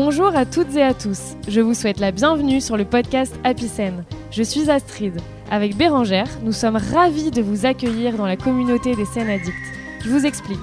Bonjour 0.00 0.36
à 0.36 0.46
toutes 0.46 0.76
et 0.76 0.82
à 0.84 0.94
tous. 0.94 1.34
Je 1.48 1.60
vous 1.60 1.74
souhaite 1.74 1.98
la 1.98 2.12
bienvenue 2.12 2.60
sur 2.60 2.76
le 2.76 2.84
podcast 2.84 3.34
Happy 3.42 3.68
Je 4.30 4.42
suis 4.44 4.70
Astrid. 4.70 5.20
Avec 5.50 5.76
Bérangère, 5.76 6.28
nous 6.44 6.52
sommes 6.52 6.76
ravis 6.76 7.32
de 7.32 7.42
vous 7.42 7.66
accueillir 7.66 8.16
dans 8.16 8.24
la 8.24 8.36
communauté 8.36 8.94
des 8.94 9.04
scènes 9.04 9.28
addicts. 9.28 9.56
Je 10.04 10.10
vous 10.10 10.24
explique. 10.24 10.60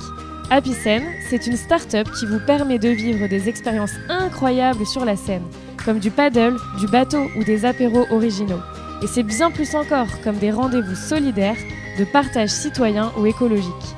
Happy 0.50 0.72
c'est 0.74 1.48
une 1.48 1.58
start-up 1.58 2.08
qui 2.18 2.26
vous 2.26 2.40
permet 2.48 2.80
de 2.80 2.88
vivre 2.88 3.28
des 3.28 3.50
expériences 3.50 3.96
incroyables 4.08 4.86
sur 4.86 5.04
la 5.04 5.18
scène, 5.18 5.44
comme 5.84 6.00
du 6.00 6.12
paddle, 6.12 6.56
du 6.80 6.88
bateau 6.88 7.26
ou 7.38 7.44
des 7.44 7.66
apéros 7.66 8.06
originaux. 8.12 8.62
Et 9.04 9.08
c'est 9.08 9.24
bien 9.24 9.52
plus 9.52 9.76
encore, 9.76 10.22
comme 10.24 10.38
des 10.38 10.52
rendez-vous 10.52 10.96
solidaires, 10.96 11.60
de 12.00 12.06
partage 12.06 12.52
citoyen 12.52 13.12
ou 13.20 13.26
écologique. 13.26 13.96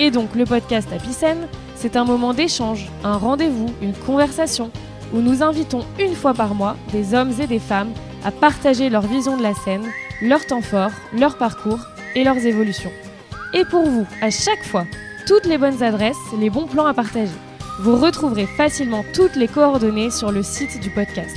Et 0.00 0.10
donc 0.10 0.34
le 0.34 0.46
podcast 0.46 0.88
Happy 0.92 1.12
c'est 1.80 1.96
un 1.96 2.04
moment 2.04 2.34
d'échange, 2.34 2.90
un 3.04 3.16
rendez-vous, 3.16 3.70
une 3.80 3.94
conversation, 3.94 4.70
où 5.14 5.20
nous 5.20 5.42
invitons 5.42 5.86
une 5.98 6.14
fois 6.14 6.34
par 6.34 6.54
mois 6.54 6.76
des 6.92 7.14
hommes 7.14 7.32
et 7.40 7.46
des 7.46 7.58
femmes 7.58 7.92
à 8.22 8.30
partager 8.30 8.90
leur 8.90 9.06
vision 9.06 9.38
de 9.38 9.42
la 9.42 9.54
scène, 9.54 9.86
leur 10.20 10.44
temps 10.44 10.60
fort, 10.60 10.90
leur 11.16 11.38
parcours 11.38 11.78
et 12.14 12.22
leurs 12.22 12.36
évolutions. 12.36 12.92
Et 13.54 13.64
pour 13.64 13.88
vous, 13.88 14.06
à 14.20 14.30
chaque 14.30 14.62
fois, 14.62 14.84
toutes 15.26 15.46
les 15.46 15.56
bonnes 15.56 15.82
adresses, 15.82 16.18
les 16.38 16.50
bons 16.50 16.66
plans 16.66 16.84
à 16.84 16.92
partager. 16.92 17.32
Vous 17.80 17.96
retrouverez 17.96 18.46
facilement 18.46 19.02
toutes 19.14 19.36
les 19.36 19.48
coordonnées 19.48 20.10
sur 20.10 20.32
le 20.32 20.42
site 20.42 20.80
du 20.80 20.90
podcast. 20.90 21.34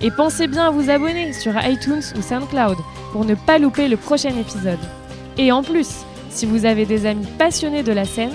Et 0.00 0.10
pensez 0.10 0.46
bien 0.46 0.68
à 0.68 0.70
vous 0.70 0.88
abonner 0.88 1.34
sur 1.34 1.52
iTunes 1.66 2.02
ou 2.16 2.22
SoundCloud 2.22 2.78
pour 3.12 3.26
ne 3.26 3.34
pas 3.34 3.58
louper 3.58 3.88
le 3.88 3.98
prochain 3.98 4.34
épisode. 4.38 4.80
Et 5.36 5.52
en 5.52 5.62
plus, 5.62 5.88
si 6.30 6.46
vous 6.46 6.64
avez 6.64 6.86
des 6.86 7.04
amis 7.04 7.26
passionnés 7.38 7.82
de 7.82 7.92
la 7.92 8.06
scène, 8.06 8.32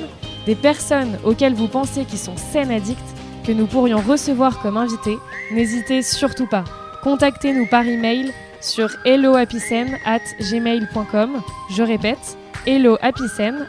des 0.47 0.55
personnes 0.55 1.19
auxquelles 1.25 1.53
vous 1.53 1.67
pensez 1.67 2.05
qui 2.05 2.17
sont 2.17 2.37
scène 2.37 2.71
addicts, 2.71 2.97
que 3.45 3.51
nous 3.51 3.67
pourrions 3.67 3.99
recevoir 3.99 4.61
comme 4.61 4.77
invités, 4.77 5.17
n'hésitez 5.51 6.01
surtout 6.01 6.47
pas. 6.47 6.63
Contactez-nous 7.03 7.67
par 7.67 7.85
email 7.85 8.31
sur 8.61 8.89
hellohappycen@gmail.com. 9.05 11.41
Je 11.69 11.83
répète, 11.83 12.37
hellohappycen@gmail.com. 12.65 13.65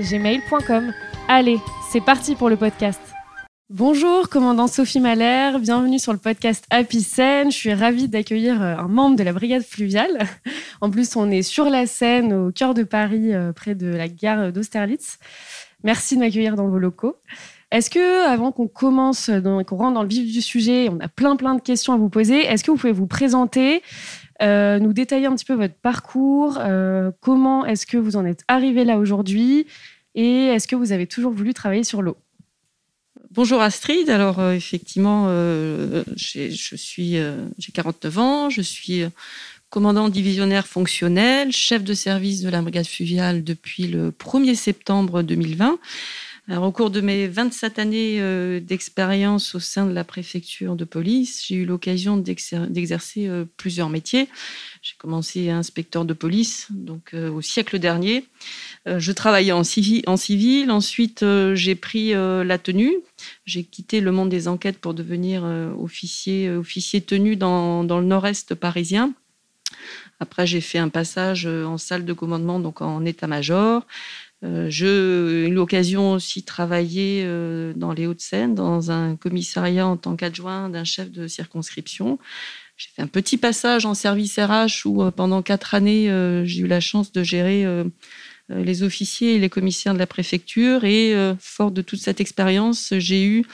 gmail.com. 0.00 0.92
Allez, 1.28 1.58
c'est 1.90 2.00
parti 2.00 2.36
pour 2.36 2.48
le 2.48 2.56
podcast. 2.56 3.00
Bonjour, 3.68 4.28
commandant 4.28 4.66
Sophie 4.66 5.00
Mahler, 5.00 5.52
bienvenue 5.60 6.00
sur 6.00 6.12
le 6.12 6.18
podcast 6.18 6.64
Happy 6.70 7.00
Je 7.00 7.50
suis 7.50 7.72
ravie 7.72 8.08
d'accueillir 8.08 8.60
euh, 8.62 8.74
un 8.76 8.88
membre 8.88 9.14
de 9.16 9.22
la 9.22 9.32
brigade 9.32 9.62
fluviale. 9.62 10.26
En 10.80 10.90
plus, 10.90 11.14
on 11.14 11.30
est 11.30 11.42
sur 11.42 11.70
la 11.70 11.86
Seine, 11.86 12.32
au 12.32 12.50
cœur 12.50 12.74
de 12.74 12.82
Paris, 12.82 13.32
euh, 13.32 13.52
près 13.52 13.76
de 13.76 13.86
la 13.86 14.08
gare 14.08 14.50
d'Austerlitz. 14.50 15.20
Merci 15.82 16.16
de 16.16 16.20
m'accueillir 16.20 16.56
dans 16.56 16.68
vos 16.68 16.78
locaux. 16.78 17.16
Est-ce 17.70 17.88
que, 17.88 18.26
avant 18.26 18.50
qu'on 18.50 18.66
commence, 18.66 19.30
qu'on 19.66 19.76
rentre 19.76 19.94
dans 19.94 20.02
le 20.02 20.08
vif 20.08 20.30
du 20.30 20.42
sujet, 20.42 20.88
on 20.90 20.98
a 21.00 21.08
plein 21.08 21.36
plein 21.36 21.54
de 21.54 21.60
questions 21.60 21.92
à 21.92 21.96
vous 21.96 22.08
poser, 22.08 22.40
est-ce 22.40 22.64
que 22.64 22.70
vous 22.72 22.76
pouvez 22.76 22.92
vous 22.92 23.06
présenter, 23.06 23.82
euh, 24.42 24.80
nous 24.80 24.92
détailler 24.92 25.26
un 25.26 25.34
petit 25.36 25.44
peu 25.44 25.54
votre 25.54 25.74
parcours, 25.74 26.58
euh, 26.60 27.12
comment 27.20 27.64
est-ce 27.64 27.86
que 27.86 27.96
vous 27.96 28.16
en 28.16 28.24
êtes 28.24 28.42
arrivé 28.48 28.84
là 28.84 28.98
aujourd'hui, 28.98 29.66
et 30.16 30.46
est-ce 30.46 30.66
que 30.66 30.74
vous 30.74 30.90
avez 30.90 31.06
toujours 31.06 31.32
voulu 31.32 31.54
travailler 31.54 31.84
sur 31.84 32.02
l'eau? 32.02 32.16
Bonjour 33.30 33.60
Astrid, 33.60 34.10
alors 34.10 34.40
euh, 34.40 34.52
effectivement, 34.52 35.28
j'ai 36.16 36.50
49 37.72 38.18
ans, 38.18 38.50
je 38.50 38.62
suis 38.62 39.04
commandant 39.70 40.08
divisionnaire 40.08 40.66
fonctionnel, 40.66 41.52
chef 41.52 41.84
de 41.84 41.94
service 41.94 42.42
de 42.42 42.50
la 42.50 42.60
brigade 42.60 42.86
fluviale 42.86 43.44
depuis 43.44 43.86
le 43.86 44.10
1er 44.10 44.56
septembre 44.56 45.22
2020. 45.22 45.78
Alors, 46.48 46.64
au 46.64 46.72
cours 46.72 46.90
de 46.90 47.00
mes 47.00 47.28
27 47.28 47.78
années 47.78 48.20
euh, 48.20 48.58
d'expérience 48.58 49.54
au 49.54 49.60
sein 49.60 49.86
de 49.86 49.92
la 49.92 50.02
préfecture 50.02 50.74
de 50.74 50.84
police, 50.84 51.44
j'ai 51.46 51.54
eu 51.54 51.64
l'occasion 51.64 52.16
d'exercer 52.16 53.28
euh, 53.28 53.44
plusieurs 53.56 53.88
métiers. 53.88 54.28
J'ai 54.82 54.94
commencé 54.98 55.50
inspecteur 55.50 56.04
de 56.04 56.12
police, 56.12 56.66
donc 56.70 57.14
euh, 57.14 57.30
au 57.30 57.40
siècle 57.40 57.78
dernier. 57.78 58.24
je 58.86 59.12
travaillais 59.12 59.52
en 59.52 59.62
civil. 59.62 60.02
En 60.08 60.16
civil. 60.16 60.72
Ensuite, 60.72 61.24
j'ai 61.54 61.74
pris 61.76 62.12
la 62.12 62.58
tenue. 62.58 62.96
J'ai 63.44 63.62
quitté 63.62 64.00
le 64.00 64.10
monde 64.10 64.30
des 64.30 64.48
enquêtes 64.48 64.78
pour 64.78 64.94
devenir 64.94 65.44
officier, 65.78 66.50
officier 66.50 67.00
tenue 67.02 67.36
dans, 67.36 67.84
dans 67.84 68.00
le 68.00 68.06
nord-est 68.06 68.54
parisien. 68.54 69.12
Après, 70.20 70.46
j'ai 70.46 70.60
fait 70.60 70.78
un 70.78 70.90
passage 70.90 71.46
euh, 71.46 71.64
en 71.64 71.78
salle 71.78 72.04
de 72.04 72.12
commandement, 72.12 72.60
donc 72.60 72.82
en 72.82 73.04
état-major. 73.06 73.86
Euh, 74.44 74.68
j'ai 74.70 75.48
eu 75.48 75.50
l'occasion 75.50 76.12
aussi 76.12 76.40
de 76.40 76.46
travailler 76.46 77.22
euh, 77.24 77.72
dans 77.74 77.92
les 77.92 78.06
Hauts-de-Seine, 78.06 78.54
dans 78.54 78.90
un 78.90 79.16
commissariat 79.16 79.86
en 79.86 79.96
tant 79.96 80.16
qu'adjoint 80.16 80.68
d'un 80.68 80.84
chef 80.84 81.10
de 81.10 81.26
circonscription. 81.26 82.18
J'ai 82.76 82.88
fait 82.94 83.02
un 83.02 83.06
petit 83.06 83.38
passage 83.38 83.86
en 83.86 83.94
service 83.94 84.38
RH 84.38 84.86
où 84.86 85.10
pendant 85.10 85.42
quatre 85.42 85.74
années, 85.74 86.06
j'ai 86.46 86.60
eu 86.62 86.66
la 86.66 86.80
chance 86.80 87.12
de 87.12 87.22
gérer 87.22 87.66
les 88.48 88.82
officiers 88.82 89.34
et 89.34 89.38
les 89.38 89.50
commissaires 89.50 89.92
de 89.92 89.98
la 89.98 90.06
préfecture. 90.06 90.84
Et 90.84 91.14
fort 91.38 91.72
de 91.72 91.82
toute 91.82 92.00
cette 92.00 92.22
expérience, 92.22 92.94
j'ai 92.96 93.22
eu 93.22 93.44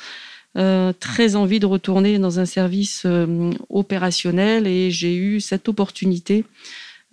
euh, 0.56 0.94
très 0.98 1.36
envie 1.36 1.60
de 1.60 1.66
retourner 1.66 2.18
dans 2.18 2.40
un 2.40 2.46
service 2.46 3.02
euh, 3.04 3.50
opérationnel 3.68 4.66
et 4.66 4.90
j'ai 4.90 5.14
eu 5.14 5.38
cette 5.38 5.68
opportunité 5.68 6.46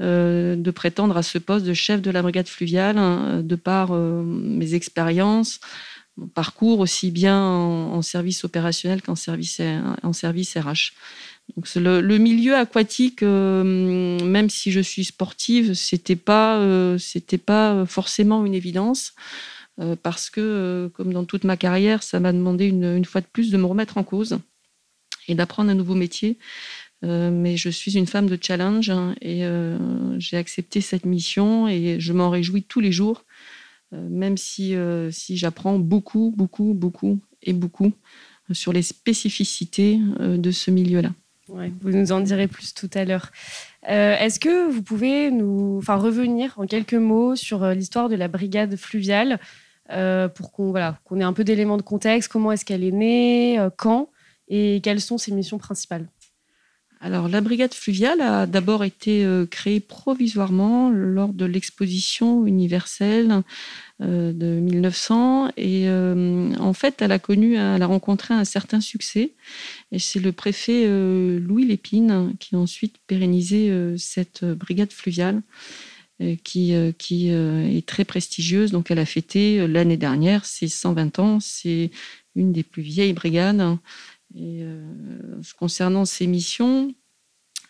euh, 0.01 0.55
de 0.55 0.71
prétendre 0.71 1.17
à 1.17 1.23
ce 1.23 1.37
poste 1.39 1.65
de 1.65 1.73
chef 1.73 2.01
de 2.01 2.09
la 2.09 2.21
brigade 2.21 2.47
fluviale 2.47 2.97
hein, 2.97 3.41
de 3.43 3.55
par 3.57 3.91
mes 3.93 4.75
expériences, 4.75 5.59
mon 6.15 6.27
parcours 6.27 6.79
aussi 6.79 7.11
bien 7.11 7.37
en, 7.37 8.01
service 8.01 8.45
opérationnel 8.45 9.01
qu'en 9.01 9.15
service, 9.15 9.59
en 10.03 10.13
service 10.13 10.55
RH. 10.55 10.93
Donc 11.57 11.67
le, 11.75 11.99
le, 11.99 12.17
milieu 12.19 12.55
aquatique, 12.55 13.23
même 13.23 14.49
si 14.49 14.71
je 14.71 14.79
suis 14.79 15.03
sportive, 15.03 15.73
c'était 15.73 16.15
pas, 16.15 16.61
c'était 16.97 17.37
pas 17.37 17.85
forcément 17.85 18.45
une 18.45 18.53
évidence. 18.53 19.13
Euh, 19.79 19.95
parce 20.01 20.29
que, 20.29 20.41
euh, 20.41 20.89
comme 20.89 21.13
dans 21.13 21.25
toute 21.25 21.45
ma 21.45 21.57
carrière, 21.57 22.03
ça 22.03 22.19
m'a 22.19 22.31
demandé 22.31 22.65
une, 22.65 23.05
fois 23.05 23.21
de 23.21 23.25
plus 23.25 23.49
de 23.51 23.57
me 23.57 23.65
remettre 23.65 23.97
en 23.97 24.03
cause 24.03 24.39
et 25.27 25.35
d'apprendre 25.35 25.71
un 25.71 25.75
nouveau 25.75 25.95
métier. 25.95 26.37
Euh, 27.03 27.31
mais 27.31 27.57
je 27.57 27.69
suis 27.69 27.97
une 27.97 28.05
femme 28.05 28.27
de 28.27 28.37
challenge 28.41 28.89
hein, 28.89 29.15
et 29.21 29.43
j'ai 30.19 30.37
accepté 30.37 30.79
cette 30.79 31.05
mission 31.05 31.67
et 31.67 31.99
je 31.99 32.13
m'en 32.13 32.29
réjouis 32.29 32.63
tous 32.63 32.79
les 32.79 32.91
jours, 32.91 33.25
même 33.91 34.37
si, 34.37 34.75
si 35.11 35.37
j'apprends 35.37 35.79
beaucoup, 35.79 36.33
beaucoup, 36.35 36.73
beaucoup 36.73 37.19
et 37.41 37.53
beaucoup 37.53 37.91
sur 38.51 38.73
les 38.73 38.81
spécificités 38.81 39.99
de 40.19 40.51
ce 40.51 40.71
milieu-là. 40.71 41.11
vous 41.47 41.91
nous 41.91 42.11
en 42.11 42.21
direz 42.21 42.47
plus 42.47 42.73
tout 42.73 42.89
à 42.93 43.03
l'heure. 43.03 43.31
Est-ce 43.85 44.39
que 44.39 44.71
vous 44.71 44.81
pouvez 44.81 45.29
nous 45.29 45.79
enfin, 45.79 45.95
revenir 45.95 46.53
en 46.57 46.67
quelques 46.67 46.93
mots 46.93 47.35
sur 47.35 47.67
l'histoire 47.67 48.07
de 48.07 48.15
la 48.15 48.29
brigade 48.29 48.77
fluviale? 48.77 49.39
Euh, 49.91 50.29
pour 50.29 50.51
qu'on 50.51 50.71
voilà, 50.71 50.99
qu'on 51.03 51.19
ait 51.19 51.23
un 51.23 51.33
peu 51.33 51.43
d'éléments 51.43 51.77
de 51.77 51.81
contexte, 51.81 52.31
comment 52.31 52.51
est-ce 52.51 52.63
qu'elle 52.63 52.83
est 52.83 52.91
née, 52.91 53.59
euh, 53.59 53.69
quand 53.75 54.09
et 54.47 54.81
quelles 54.81 55.01
sont 55.01 55.17
ses 55.17 55.31
missions 55.31 55.57
principales. 55.57 56.07
Alors, 57.01 57.27
la 57.27 57.41
brigade 57.41 57.73
fluviale 57.73 58.21
a 58.21 58.45
d'abord 58.45 58.85
été 58.85 59.25
euh, 59.25 59.45
créée 59.45 59.81
provisoirement 59.81 60.89
lors 60.89 61.33
de 61.33 61.43
l'exposition 61.45 62.45
universelle 62.45 63.41
de 63.99 64.59
1900 64.59 65.51
et 65.55 65.87
en 65.87 66.73
fait, 66.73 67.01
elle 67.01 67.13
a 67.13 67.19
connu, 67.19 67.55
elle 67.55 67.81
a 67.81 67.85
rencontré 67.85 68.33
un 68.33 68.43
certain 68.43 68.81
succès 68.81 69.31
et 69.93 69.99
c'est 69.99 70.19
le 70.19 70.33
préfet 70.33 70.85
Louis 71.39 71.65
Lépine 71.65 72.33
qui 72.39 72.55
a 72.55 72.57
ensuite 72.57 72.97
pérennisé 73.07 73.71
cette 73.97 74.43
brigade 74.43 74.91
fluviale. 74.91 75.41
Euh, 76.23 76.35
qui, 76.43 76.73
euh, 76.73 76.91
qui 76.97 77.31
euh, 77.31 77.67
est 77.67 77.85
très 77.85 78.05
prestigieuse. 78.05 78.71
Donc, 78.71 78.91
elle 78.91 78.99
a 78.99 79.05
fêté 79.05 79.67
l'année 79.67 79.97
dernière 79.97 80.45
ses 80.45 80.67
120 80.67 81.19
ans. 81.19 81.39
C'est 81.39 81.91
une 82.35 82.51
des 82.51 82.63
plus 82.63 82.81
vieilles 82.81 83.13
brigades. 83.13 83.77
Et 84.35 84.63
concernant 85.59 86.05
ses 86.05 86.25
missions, 86.25 86.95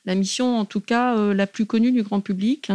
la 0.05 0.15
mission, 0.15 0.57
en 0.57 0.63
tout 0.63 0.79
cas, 0.79 1.33
la 1.33 1.45
plus 1.45 1.65
connue 1.65 1.91
du 1.91 2.03
grand 2.03 2.21
public, 2.21 2.71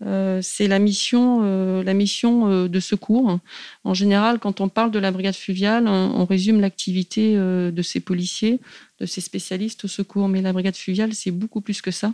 c'est 0.00 0.68
la 0.68 0.78
mission, 0.78 1.82
la 1.82 1.94
mission 1.94 2.68
de 2.68 2.80
secours. 2.80 3.40
En 3.82 3.92
général, 3.92 4.38
quand 4.38 4.60
on 4.60 4.68
parle 4.68 4.92
de 4.92 5.00
la 5.00 5.10
brigade 5.10 5.34
fluviale, 5.34 5.88
on 5.88 6.24
résume 6.24 6.60
l'activité 6.60 7.34
de 7.34 7.82
ces 7.82 7.98
policiers, 7.98 8.60
de 9.00 9.06
ces 9.06 9.20
spécialistes 9.20 9.84
au 9.84 9.88
secours. 9.88 10.28
Mais 10.28 10.40
la 10.40 10.52
brigade 10.52 10.76
fluviale, 10.76 11.12
c'est 11.12 11.32
beaucoup 11.32 11.60
plus 11.60 11.82
que 11.82 11.90
ça. 11.90 12.12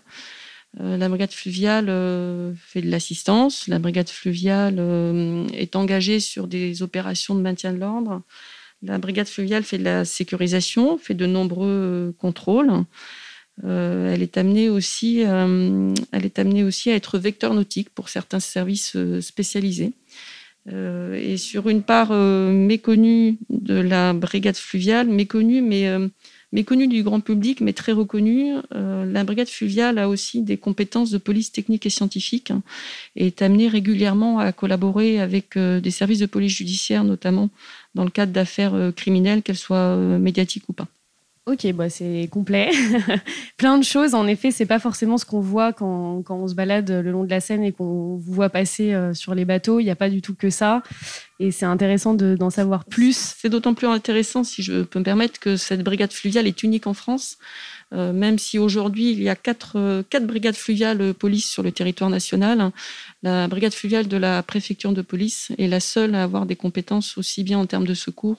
Euh, 0.79 0.97
la 0.97 1.09
brigade 1.09 1.33
fluviale 1.33 1.87
euh, 1.89 2.53
fait 2.57 2.81
de 2.81 2.91
l'assistance. 2.91 3.67
La 3.67 3.79
brigade 3.79 4.09
fluviale 4.09 4.77
euh, 4.79 5.47
est 5.53 5.75
engagée 5.75 6.21
sur 6.21 6.47
des 6.47 6.83
opérations 6.83 7.35
de 7.35 7.41
maintien 7.41 7.73
de 7.73 7.79
l'ordre. 7.79 8.23
La 8.83 8.99
brigade 8.99 9.27
fluviale 9.27 9.65
fait 9.65 9.79
de 9.79 9.85
la 9.85 10.05
sécurisation, 10.05 10.97
fait 10.97 11.15
de 11.15 11.27
nombreux 11.27 12.15
contrôles. 12.19 12.71
elle, 13.63 14.23
est 14.23 14.39
amenée 14.39 14.71
aussi, 14.71 15.19
elle 15.19 16.25
est 16.25 16.39
amenée 16.39 16.65
aussi 16.65 16.91
à 16.91 16.95
être 16.95 17.19
vecteur 17.19 17.53
nautique 17.53 17.91
pour 17.91 18.09
certains 18.09 18.41
services 18.41 18.97
spécialisés. 19.21 19.93
et 20.67 21.37
sur 21.37 21.69
une 21.69 21.83
part 21.83 22.15
méconnue 22.15 23.37
de 23.51 23.75
la 23.75 24.15
brigade 24.15 24.57
fluviale, 24.57 25.09
méconnue 25.09 25.61
mais 25.61 25.87
méconnue 26.53 26.89
du 26.89 27.03
grand 27.03 27.21
public, 27.21 27.61
mais 27.61 27.73
très 27.73 27.93
reconnue. 27.93 28.55
la 28.73 29.25
brigade 29.25 29.49
fluviale 29.49 29.99
a 29.99 30.09
aussi 30.09 30.43
des 30.43 30.57
compétences 30.57 31.11
de 31.11 31.19
police 31.19 31.53
technique 31.53 31.87
et 31.87 31.91
scientifique 31.91 32.51
hein, 32.51 32.63
et 33.17 33.29
est 33.29 33.43
amenée 33.43 33.69
régulièrement 33.69 34.39
à 34.39 34.53
collaborer 34.53 35.21
avec 35.21 35.57
des 35.57 35.91
services 35.91 36.19
de 36.19 36.27
police 36.27 36.53
judiciaire, 36.57 37.05
notamment 37.05 37.51
dans 37.95 38.05
le 38.05 38.11
cadre 38.11 38.33
d'affaires 38.33 38.93
criminelles, 38.97 39.43
qu'elles 39.43 39.57
soient 39.57 39.97
médiatiques 39.97 40.69
ou 40.69 40.73
pas. 40.73 40.89
Ok, 41.47 41.73
bah 41.73 41.89
c'est 41.89 42.29
complet. 42.31 42.71
Plein 43.57 43.79
de 43.79 43.83
choses. 43.83 44.15
En 44.15 44.27
effet, 44.27 44.51
c'est 44.51 44.67
pas 44.67 44.79
forcément 44.79 45.17
ce 45.17 45.25
qu'on 45.25 45.41
voit 45.41 45.73
quand, 45.73 46.23
quand, 46.23 46.37
on 46.37 46.47
se 46.47 46.55
balade 46.55 46.91
le 46.91 47.11
long 47.11 47.25
de 47.25 47.31
la 47.31 47.41
Seine 47.41 47.65
et 47.65 47.73
qu'on 47.73 48.17
voit 48.17 48.51
passer 48.51 48.93
euh, 48.93 49.15
sur 49.15 49.35
les 49.35 49.47
bateaux. 49.47 49.81
Il 49.81 49.85
n'y 49.85 49.91
a 49.91 49.97
pas 49.97 50.11
du 50.11 50.21
tout 50.21 50.35
que 50.35 50.51
ça. 50.51 50.83
Et 51.39 51.51
c'est 51.51 51.65
intéressant 51.65 52.13
d'en 52.13 52.51
savoir 52.51 52.85
plus. 52.85 53.35
C'est 53.39 53.49
d'autant 53.49 53.73
plus 53.73 53.87
intéressant, 53.87 54.45
si 54.45 54.63
je 54.63 54.83
peux 54.83 54.99
me 54.99 55.05
permettre, 55.05 55.41
que 55.41 55.57
cette 55.57 55.83
brigade 55.83 56.13
fluviale 56.13 56.47
est 56.47 56.63
unique 56.63 56.87
en 56.87 56.95
France. 56.95 57.39
Euh, 57.93 58.13
même 58.13 58.39
si 58.39 58.59
aujourd'hui 58.59 59.11
il 59.11 59.21
y 59.21 59.29
a 59.29 59.35
quatre, 59.35 59.77
euh, 59.77 60.03
quatre 60.09 60.27
brigades 60.27 60.55
fluviales 60.55 61.13
police 61.13 61.51
sur 61.51 61.63
le 61.63 61.73
territoire 61.73 62.09
national, 62.09 62.71
la 63.23 63.49
brigade 63.49 63.73
fluviale 63.73 64.07
de 64.07 64.17
la 64.17 64.43
préfecture 64.43 64.93
de 64.93 65.03
police 65.03 65.51
est 65.59 65.67
la 65.67 65.81
seule 65.81 66.15
à 66.15 66.23
avoir 66.23 66.47
des 66.47 66.57
compétences 66.57 67.19
aussi 67.19 67.43
bien 67.43 67.59
en 67.59 67.67
termes 67.67 67.87
de 67.87 67.95
secours 67.95 68.37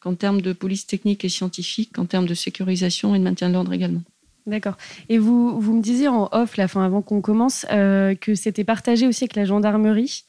qu'en 0.00 0.14
termes 0.14 0.40
de 0.40 0.52
police 0.52 0.86
technique 0.86 1.24
et 1.24 1.28
scientifique, 1.28 1.92
qu'en 1.94 2.06
termes 2.06 2.26
de 2.26 2.34
sécurisation 2.34 3.14
et 3.14 3.18
de 3.18 3.24
maintien 3.24 3.48
de 3.48 3.54
l'ordre 3.54 3.72
également. 3.72 4.02
D'accord. 4.46 4.76
Et 5.08 5.18
vous, 5.18 5.58
vous 5.60 5.74
me 5.74 5.82
disiez 5.82 6.08
en 6.08 6.28
off, 6.32 6.56
la 6.56 6.68
fin 6.68 6.84
avant 6.84 7.00
qu'on 7.00 7.22
commence, 7.22 7.64
euh, 7.72 8.14
que 8.14 8.34
c'était 8.34 8.64
partagé 8.64 9.06
aussi 9.06 9.24
avec 9.24 9.36
la 9.36 9.44
gendarmerie. 9.44 10.24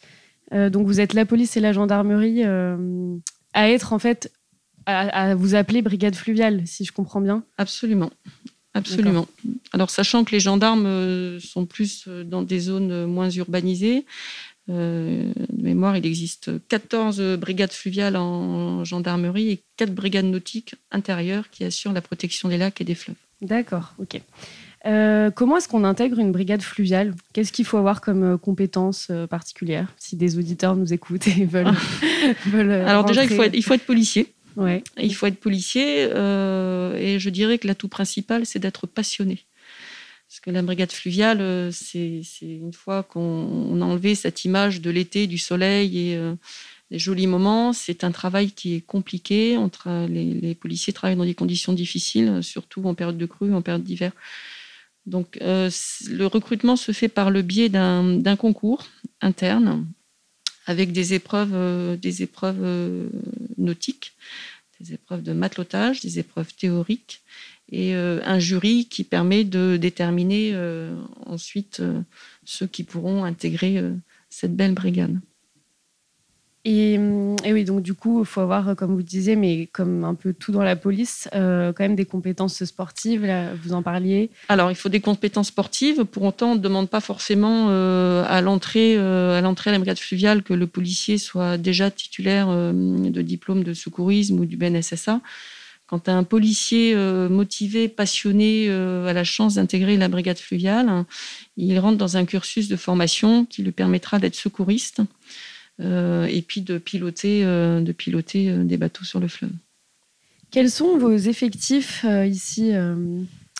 donc 0.51 0.85
vous 0.85 0.99
êtes 0.99 1.13
la 1.13 1.25
police 1.25 1.57
et 1.57 1.59
la 1.59 1.73
gendarmerie 1.73 2.43
à 2.43 3.69
être 3.69 3.93
en 3.93 3.99
fait 3.99 4.31
à, 4.85 5.35
vous 5.35 5.55
appeler 5.55 5.81
brigade 5.81 6.15
fluviale, 6.15 6.61
si 6.65 6.85
je 6.85 6.91
comprends 6.91 7.21
bien. 7.21 7.43
Absolument. 7.57 8.11
Absolument. 8.75 9.25
Alors, 9.71 9.89
sachant 9.89 10.25
que 10.25 10.31
les 10.31 10.41
gendarmes 10.41 10.85
euh, 10.85 11.39
sont 11.39 11.65
plus 11.65 12.05
euh, 12.07 12.23
dans 12.25 12.41
des 12.41 12.59
zones 12.59 12.91
euh, 12.91 13.07
moins 13.07 13.29
urbanisées, 13.29 14.05
de 14.67 15.31
mémoire, 15.55 15.95
il 15.95 16.07
existe 16.07 16.49
14 16.69 17.37
brigades 17.37 17.71
fluviales 17.71 18.15
en 18.15 18.83
gendarmerie 18.83 19.51
et 19.51 19.63
4 19.77 19.93
brigades 19.93 20.25
nautiques 20.25 20.73
intérieures 20.89 21.51
qui 21.51 21.63
assurent 21.63 21.93
la 21.93 22.01
protection 22.01 22.49
des 22.49 22.57
lacs 22.57 22.81
et 22.81 22.83
des 22.83 22.95
fleuves. 22.95 23.15
D'accord, 23.43 23.93
ok. 23.99 24.19
comment 25.35 25.57
est-ce 25.57 25.67
qu'on 25.67 25.83
intègre 25.83 26.17
une 26.17 26.31
brigade 26.31 26.63
fluviale? 26.63 27.13
Qu'est-ce 27.33 27.51
qu'il 27.51 27.65
faut 27.65 27.77
avoir 27.77 28.01
comme 28.01 28.39
compétences 28.39 29.11
particulières 29.29 29.93
si 29.99 30.15
des 30.15 30.39
auditeurs 30.39 30.75
nous 30.75 30.93
écoutent 30.93 31.27
et 31.27 31.45
veulent, 31.45 31.71
veulent 32.47 32.71
Alors 32.71 33.05
déjà, 33.05 33.23
il 33.23 33.29
faut, 33.29 33.43
il 33.43 33.63
faut 33.63 33.75
être 33.75 33.85
policier. 33.85 34.33
Il 34.57 35.13
faut 35.13 35.25
être 35.25 35.39
policier 35.39 36.07
euh, 36.11 36.95
et 36.95 37.19
je 37.19 37.29
dirais 37.29 37.57
que 37.57 37.67
l'atout 37.67 37.87
principal, 37.87 38.45
c'est 38.45 38.59
d'être 38.59 38.87
passionné. 38.87 39.45
Parce 40.27 40.39
que 40.39 40.49
la 40.49 40.61
brigade 40.61 40.91
fluviale, 40.91 41.39
euh, 41.41 41.71
c'est 41.71 42.23
une 42.41 42.73
fois 42.73 43.03
qu'on 43.03 43.81
a 43.81 43.85
enlevé 43.85 44.15
cette 44.15 44.43
image 44.45 44.81
de 44.81 44.89
l'été, 44.89 45.27
du 45.27 45.37
soleil 45.37 46.09
et 46.09 46.17
euh, 46.17 46.33
des 46.91 46.99
jolis 46.99 47.27
moments, 47.27 47.73
c'est 47.73 48.03
un 48.03 48.11
travail 48.11 48.51
qui 48.51 48.75
est 48.75 48.81
compliqué. 48.81 49.57
les, 50.09 50.33
les, 50.33 50.55
policiers 50.55 50.93
travaillent 50.93 51.17
dans 51.17 51.25
des 51.25 51.35
conditions 51.35 51.73
difficiles, 51.73 52.41
surtout 52.41 52.83
en 52.85 52.95
période 52.95 53.17
de 53.17 53.25
crue, 53.25 53.53
en 53.53 53.61
période 53.61 53.83
d'hiver. 53.83 54.11
Donc 55.05 55.37
le 55.39 56.25
recrutement 56.25 56.75
se 56.75 56.91
fait 56.91 57.07
par 57.07 57.29
le 57.29 57.43
biais 57.43 57.69
d'un 57.69 58.35
concours 58.35 58.87
interne 59.21 59.85
avec 60.65 60.91
des 60.91 61.13
épreuves, 61.13 61.97
des 61.99 62.23
épreuves 62.23 63.09
nautiques 63.57 64.13
des 64.79 64.93
épreuves 64.93 65.23
de 65.23 65.33
matelotage, 65.33 66.01
des 66.01 66.19
épreuves 66.19 66.53
théoriques 66.53 67.21
et 67.71 67.95
euh, 67.95 68.19
un 68.23 68.39
jury 68.39 68.87
qui 68.87 69.03
permet 69.03 69.43
de 69.43 69.77
déterminer 69.77 70.51
euh, 70.53 70.95
ensuite 71.25 71.79
euh, 71.79 72.01
ceux 72.43 72.67
qui 72.67 72.83
pourront 72.83 73.23
intégrer 73.23 73.81
cette 74.29 74.55
belle 74.55 74.73
brigade. 74.73 75.19
Et, 76.67 76.97
oui, 76.97 77.63
donc 77.63 77.83
du 77.83 77.93
coup, 77.93 78.21
il 78.21 78.25
faut 78.25 78.41
avoir, 78.41 78.75
comme 78.75 78.95
vous 78.95 79.03
disiez, 79.03 79.35
mais 79.35 79.69
comme 79.71 80.03
un 80.03 80.15
peu 80.15 80.33
tout 80.33 80.51
dans 80.51 80.63
la 80.63 80.75
police, 80.75 81.29
euh, 81.35 81.71
quand 81.71 81.83
même 81.83 81.95
des 81.95 82.05
compétences 82.05 82.63
sportives, 82.63 83.31
vous 83.63 83.73
en 83.73 83.83
parliez. 83.83 84.31
Alors, 84.49 84.71
il 84.71 84.75
faut 84.75 84.89
des 84.89 84.99
compétences 84.99 85.49
sportives. 85.49 86.05
Pour 86.05 86.23
autant, 86.23 86.53
on 86.53 86.55
ne 86.55 86.59
demande 86.59 86.89
pas 86.89 87.01
forcément 87.01 87.67
euh, 87.69 88.25
à 88.27 88.41
l'entrée 88.41 88.95
euh, 88.97 89.37
à 89.37 89.41
l'entrée 89.41 89.69
à 89.69 89.73
la 89.73 89.77
brigade 89.77 89.99
fluviale 89.99 90.41
que 90.41 90.55
le 90.55 90.65
policier 90.65 91.19
soit 91.19 91.57
déjà 91.57 91.91
titulaire 91.91 92.47
de 92.47 93.21
diplôme 93.21 93.63
de 93.63 93.75
secourisme 93.75 94.39
ou 94.39 94.45
du 94.45 94.57
BNSSA. 94.57 95.21
Quand 95.85 96.09
un 96.09 96.23
policier 96.23 96.95
motivé, 97.29 97.89
passionné, 97.89 98.71
a 98.71 99.13
la 99.13 99.23
chance 99.23 99.53
d'intégrer 99.55 99.97
la 99.97 100.07
brigade 100.07 100.39
fluviale, 100.39 101.05
il 101.57 101.77
rentre 101.77 101.99
dans 101.99 102.17
un 102.17 102.25
cursus 102.25 102.67
de 102.69 102.75
formation 102.75 103.45
qui 103.45 103.61
lui 103.61 103.71
permettra 103.71 104.17
d'être 104.17 104.33
secouriste. 104.33 105.03
Euh, 105.81 106.25
et 106.25 106.41
puis 106.41 106.61
de 106.61 106.77
piloter, 106.77 107.43
euh, 107.43 107.81
de 107.81 107.91
piloter 107.91 108.49
euh, 108.49 108.63
des 108.63 108.77
bateaux 108.77 109.03
sur 109.03 109.19
le 109.19 109.27
fleuve. 109.27 109.51
Quels 110.51 110.71
sont 110.71 110.97
vos 110.97 111.15
effectifs 111.15 112.05
ici 112.25 112.71
à 112.71 112.95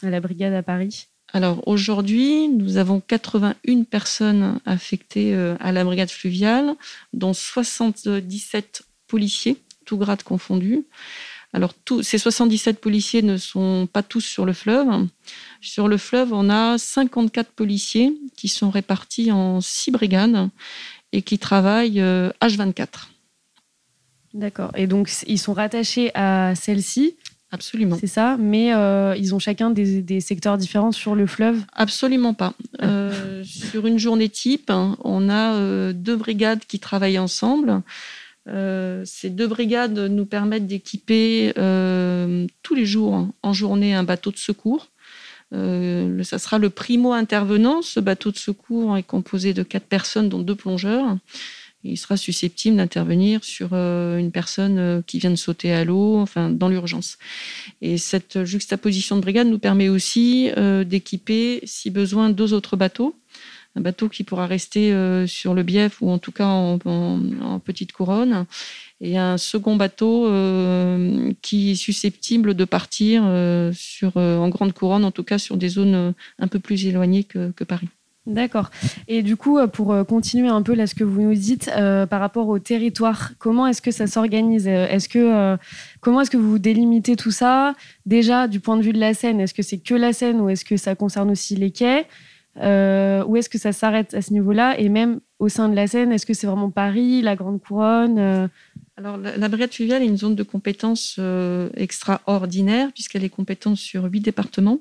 la 0.10 0.20
brigade 0.22 0.54
à 0.54 0.64
Paris? 0.64 1.08
Alors 1.34 1.68
aujourd'hui, 1.68 2.48
nous 2.48 2.78
avons 2.78 3.02
81 3.02 3.84
personnes 3.84 4.62
affectées 4.66 5.36
à 5.60 5.74
la 5.74 5.84
brigade 5.84 6.10
fluviale, 6.10 6.76
dont 7.12 7.34
77 7.34 8.84
policiers, 9.08 9.58
tout 9.84 9.98
grade 9.98 10.24
confondus. 10.24 10.86
Alors 11.52 11.74
tous, 11.74 12.02
ces 12.02 12.18
77 12.18 12.80
policiers 12.80 13.24
ne 13.24 13.36
sont 13.36 13.90
pas 13.92 14.04
tous 14.04 14.22
sur 14.22 14.46
le 14.46 14.54
fleuve. 14.54 15.08
Sur 15.60 15.90
le 15.90 15.98
fleuve, 15.98 16.32
on 16.32 16.50
a 16.50 16.78
54 16.78 17.52
policiers 17.52 18.14
qui 18.38 18.48
sont 18.48 18.70
répartis 18.70 19.34
en 19.34 19.60
six 19.60 19.92
brigades 19.92 20.50
et 21.16 21.22
qui 21.22 21.40
travaillent 21.40 22.00
H24. 22.00 22.02
Euh, 22.02 22.90
D'accord. 24.34 24.72
Et 24.76 24.86
donc, 24.86 25.10
ils 25.28 25.40
sont 25.40 25.54
rattachés 25.54 26.12
à 26.14 26.54
celle-ci 26.56 27.16
Absolument. 27.52 27.98
C'est 27.98 28.08
ça, 28.08 28.36
mais 28.38 28.74
euh, 28.74 29.16
ils 29.18 29.34
ont 29.34 29.40
chacun 29.40 29.70
des, 29.70 30.20
secteurs 30.20 30.58
différents 30.58 30.92
sur 30.92 31.16
le 31.16 31.26
fleuve 31.26 31.62
Absolument 31.72 32.34
pas. 32.34 32.54
Ah. 32.80 32.86
Euh, 32.86 33.44
sur 33.46 33.88
une 33.88 33.98
journée 33.98 34.28
type, 34.28 34.70
hein, 34.70 34.98
on 35.06 35.30
a 35.30 35.94
deux 35.94 36.18
brigades 36.18 36.66
qui 36.68 36.80
travaillent 36.80 37.20
ensemble. 37.20 37.82
ces 38.46 39.30
deux 39.30 39.48
brigades 39.48 39.98
nous 39.98 40.26
permettent 40.26 40.68
d'équiper 40.68 41.54
tous 41.56 42.76
les 42.76 42.86
jours, 42.86 43.30
en 43.42 43.54
journée, 43.54 43.94
un 43.94 44.04
bateau 44.04 44.32
de 44.32 44.38
secours. 44.38 44.90
Euh, 45.54 46.24
ça 46.24 46.40
sera 46.40 46.58
le 46.58 46.70
primo 46.70 47.14
intervenant. 47.14 47.82
Ce 47.82 48.00
bateau 48.00 48.32
de 48.32 48.38
secours 48.38 48.98
est 48.98 49.04
composé 49.04 49.54
de 49.54 49.64
quatre 49.64 49.86
personnes, 49.86 50.30
dont 50.30 50.40
deux 50.40 50.56
plongeurs. 50.56 51.18
Il 51.84 51.98
sera 51.98 52.18
susceptible 52.18 52.78
d'intervenir 52.78 53.44
sur 53.44 53.70
euh, 53.74 54.18
une 54.18 54.32
personne 54.32 54.80
euh, 54.80 55.02
qui 55.06 55.20
vient 55.20 55.30
de 55.30 55.36
sauter 55.36 55.72
à 55.72 55.86
l'eau, 55.86 56.18
enfin 56.18 56.50
dans 56.50 56.68
l'urgence. 56.68 57.20
Et 57.82 58.00
cette 58.00 58.44
juxtaposition 58.44 59.18
de 59.18 59.22
brigade 59.22 59.48
nous 59.48 59.60
permet 59.60 59.90
aussi 59.90 60.50
d'équiper, 60.86 61.62
si 61.66 61.92
besoin, 61.92 62.30
deux 62.30 62.54
autres 62.54 62.76
bateaux 62.76 63.16
un 63.78 63.82
bateau 63.82 64.08
qui 64.08 64.24
pourra 64.24 64.48
rester 64.48 64.94
sur 65.28 65.54
le 65.54 65.62
bief 65.62 66.02
ou 66.02 66.10
en 66.10 66.18
tout 66.18 66.32
cas 66.32 66.48
en 66.48 67.60
petite 67.60 67.92
couronne 67.92 68.46
et 69.02 69.18
un 69.18 69.38
second 69.38 69.76
bateau 69.76 70.26
euh, 70.26 71.34
qui 71.42 71.72
est 71.72 71.76
susceptible 71.76 72.54
de 72.54 72.66
partir 72.66 73.24
euh, 73.26 73.72
sur, 73.74 74.14
euh, 74.16 74.38
en 74.38 74.50
grande 74.50 74.74
couronne, 74.74 75.04
en 75.04 75.12
tout 75.12 75.24
cas 75.24 75.38
sur 75.38 75.58
des 75.58 75.70
zones 75.70 76.14
un 76.40 76.48
peu 76.48 76.60
plus 76.60 76.86
éloignées 76.88 77.24
que, 77.24 77.52
Paris. 77.64 77.90
D'accord. 78.26 78.72
Et 79.08 79.22
du 79.22 79.38
coup, 79.38 79.60
pour 79.68 79.96
continuer 80.08 80.48
un 80.48 80.64
peu 80.64 80.74
là 80.74 80.88
ce 80.88 80.96
que 80.96 81.04
vous 81.04 81.22
nous 81.22 81.36
dites 81.36 81.70
par 82.10 82.20
rapport 82.20 82.48
au 82.48 82.58
territoire, 82.58 83.34
comment 83.38 83.68
est-ce 83.68 83.84
que 83.84 83.92
ça 83.92 84.08
s'organise 84.08 84.66
Est-ce 84.68 85.08
que 85.08 85.58
comment 86.02 86.22
est-ce 86.22 86.32
que 86.32 86.38
vous 86.38 86.58
délimitez 86.58 87.18
tout 87.18 87.30
ça? 87.30 87.76
Déjà 88.08 88.48
du 88.48 88.60
point 88.60 88.78
de 88.78 88.82
vue 88.82 88.94
de 88.94 89.00
la 89.00 89.14
Seine, 89.14 89.40
est-ce 89.40 89.54
que 89.54 89.62
c'est 89.62 89.78
que 89.78 89.94
la 89.94 90.12
Seine 90.12 90.42
ou 90.42 90.50
est-ce 90.50 90.66
que 90.66 90.76
ça 90.76 90.96
concerne 90.96 91.30
aussi 91.30 91.56
les 91.56 91.70
quais? 91.70 92.08
Ou 92.58 93.36
est-ce 93.38 93.48
que 93.48 93.60
ça 93.60 93.72
s'arrête 93.72 94.16
à 94.16 94.24
ce 94.24 94.34
niveau-là? 94.34 94.80
Et 94.80 94.90
même 94.90 95.20
au 95.38 95.48
sein 95.48 95.70
de 95.70 95.76
la 95.76 95.86
Seine, 95.86 96.12
est-ce 96.12 96.26
que 96.26 96.34
c'est 96.34 96.48
vraiment 96.48 96.72
Paris, 96.72 97.22
la 97.22 97.36
Grande 97.36 97.62
Couronne 97.62 98.50
alors, 98.98 99.18
la, 99.18 99.50
brigade 99.50 99.74
fluviale 99.74 100.04
est 100.04 100.08
une 100.08 100.18
zone 100.18 100.36
de 100.36 100.44
compétences 100.44 101.18
euh, 101.20 101.70
extraordinaire, 101.76 102.94
puisqu'elle 102.94 103.26
est 103.26 103.30
compétente 103.30 103.76
sur 103.76 104.06
huit 104.06 104.22
départements. 104.22 104.80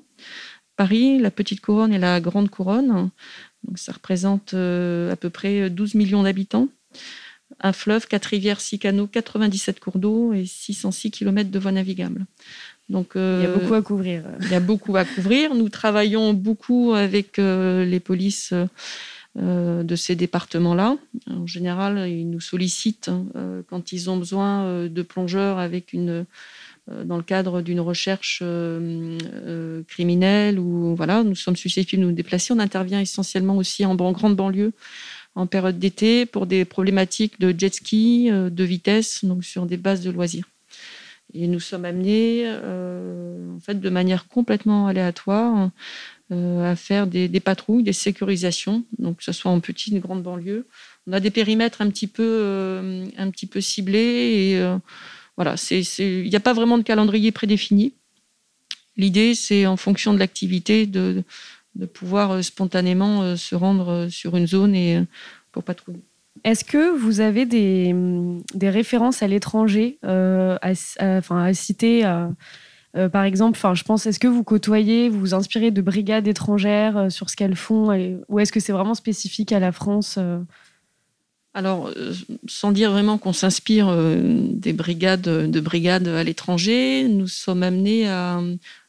Paris, 0.77 1.19
la 1.19 1.31
Petite 1.31 1.59
Couronne 1.59 1.93
et 1.93 1.99
la 1.99 2.21
Grande 2.21 2.49
Couronne. 2.49 3.09
Donc, 3.63 3.77
ça 3.77 3.91
représente 3.91 4.53
euh, 4.53 5.11
à 5.11 5.15
peu 5.17 5.29
près 5.29 5.69
12 5.69 5.95
millions 5.95 6.23
d'habitants. 6.23 6.69
Un 7.59 7.73
fleuve, 7.73 8.07
quatre 8.07 8.25
rivières, 8.25 8.61
six 8.61 8.79
canaux, 8.79 9.07
97 9.07 9.79
cours 9.79 9.99
d'eau 9.99 10.33
et 10.33 10.45
606 10.45 11.11
km 11.11 11.49
de 11.51 11.59
voies 11.59 11.71
navigables. 11.71 12.25
Donc, 12.89 13.15
euh, 13.15 13.41
il 13.41 13.49
y 13.49 13.51
a 13.51 13.57
beaucoup 13.57 13.73
à 13.73 13.81
couvrir. 13.81 14.23
Il 14.41 14.51
y 14.51 14.55
a 14.55 14.59
beaucoup 14.59 14.95
à 14.95 15.05
couvrir. 15.05 15.55
Nous 15.55 15.69
travaillons 15.69 16.33
beaucoup 16.33 16.93
avec 16.93 17.37
les 17.37 17.99
polices 17.99 18.51
euh, 18.53 18.65
de 19.35 19.95
ces 19.95 20.15
départements-là. 20.15 20.97
En 21.29 21.45
général, 21.45 22.09
ils 22.09 22.29
nous 22.29 22.39
sollicitent 22.39 23.09
hein, 23.09 23.25
euh, 23.35 23.61
quand 23.67 23.91
ils 23.91 24.09
ont 24.09 24.17
besoin 24.17 24.63
euh, 24.63 24.89
de 24.89 25.01
plongeurs 25.01 25.59
avec 25.59 25.93
une 25.93 26.25
dans 27.03 27.17
le 27.17 27.23
cadre 27.23 27.63
d'une 27.63 27.79
recherche 27.79 28.43
criminelle 29.87 30.59
ou 30.59 30.95
voilà, 30.95 31.23
nous 31.23 31.33
sommes 31.33 31.55
susceptibles 31.55 32.03
de 32.03 32.07
nous 32.09 32.13
déplacer. 32.13 32.53
On 32.53 32.59
intervient 32.59 33.01
essentiellement 33.01 33.57
aussi 33.57 33.87
en 33.87 33.95
grande 33.95 34.35
banlieue 34.35 34.71
en 35.33 35.47
période 35.47 35.79
d'été 35.79 36.27
pour 36.27 36.45
des 36.45 36.63
problématiques 36.63 37.39
de 37.39 37.55
jet 37.57 37.73
ski, 37.73 38.29
de 38.29 38.63
vitesse, 38.63 39.25
donc 39.25 39.43
sur 39.43 39.65
des 39.65 39.77
bases 39.77 40.01
de 40.01 40.11
loisirs. 40.11 40.45
Et 41.37 41.47
nous 41.47 41.59
sommes 41.59 41.83
amenés, 41.83 42.43
euh, 42.45 43.55
en 43.55 43.59
fait, 43.59 43.79
de 43.79 43.89
manière 43.89 44.27
complètement 44.27 44.87
aléatoire, 44.87 45.63
euh, 45.63 45.67
à 46.31 46.75
faire 46.75 47.07
des, 47.07 47.39
patrouilles, 47.39 47.83
des 47.83 47.93
sécurisations, 47.93 48.83
donc 48.97 49.17
que 49.17 49.23
ce 49.23 49.31
soit 49.31 49.51
en 49.51 49.59
petite 49.59 49.93
ou 49.93 49.99
grande 49.99 50.23
banlieue. 50.23 50.65
On 51.07 51.13
a 51.13 51.19
des 51.19 51.29
périmètres 51.29 51.81
un 51.81 51.89
petit 51.89 52.07
peu, 52.07 52.23
euh, 52.23 53.05
ciblés 53.59 53.99
et 53.99 54.75
voilà, 55.37 55.55
il 55.69 56.29
n'y 56.29 56.35
a 56.35 56.39
pas 56.39 56.53
vraiment 56.53 56.77
de 56.77 56.83
calendrier 56.83 57.31
prédéfini. 57.31 57.93
L'idée, 58.97 59.35
c'est 59.35 59.65
en 59.65 59.77
fonction 59.77 60.13
de 60.13 60.19
l'activité 60.19 60.85
de, 60.87 61.23
pouvoir 61.93 62.43
spontanément 62.43 63.35
se 63.35 63.53
rendre 63.53 64.07
sur 64.09 64.37
une 64.37 64.47
zone 64.47 64.73
et 64.73 65.03
pour 65.51 65.63
patrouiller. 65.63 66.01
Est-ce 66.43 66.63
que 66.63 66.95
vous 66.95 67.21
avez 67.21 67.45
des, 67.45 68.69
références 68.69 69.23
à 69.23 69.27
l'étranger 69.27 69.97
euh, 70.03 70.57
à, 70.61 71.53
citer 71.53 72.05
euh, 72.05 72.27
euh, 72.95 73.09
par 73.09 73.23
exemple, 73.23 73.59
je 73.73 73.83
pense, 73.83 74.05
est-ce 74.05 74.19
que 74.19 74.27
vous 74.27 74.43
côtoyez, 74.43 75.09
vous 75.09 75.19
vous 75.19 75.33
inspirez 75.33 75.71
de 75.71 75.81
brigades 75.81 76.27
étrangères 76.27 77.11
sur 77.11 77.29
ce 77.29 77.35
qu'elles 77.35 77.55
font, 77.55 77.89
ou 78.29 78.39
est-ce 78.39 78.51
que 78.51 78.59
c'est 78.59 78.71
vraiment 78.71 78.95
spécifique 78.95 79.51
à 79.51 79.59
la 79.59 79.71
France 79.71 80.17
Alors, 81.53 81.91
sans 82.47 82.71
dire 82.71 82.91
vraiment 82.91 83.17
qu'on 83.17 83.33
s'inspire 83.33 83.93
des 83.93 84.73
brigades, 84.73 85.21
de 85.21 85.59
brigades 85.59 86.07
à 86.07 86.23
l'étranger, 86.23 87.07
nous 87.09 87.27
sommes 87.27 87.63
amenés 87.63 88.07
à, 88.07 88.41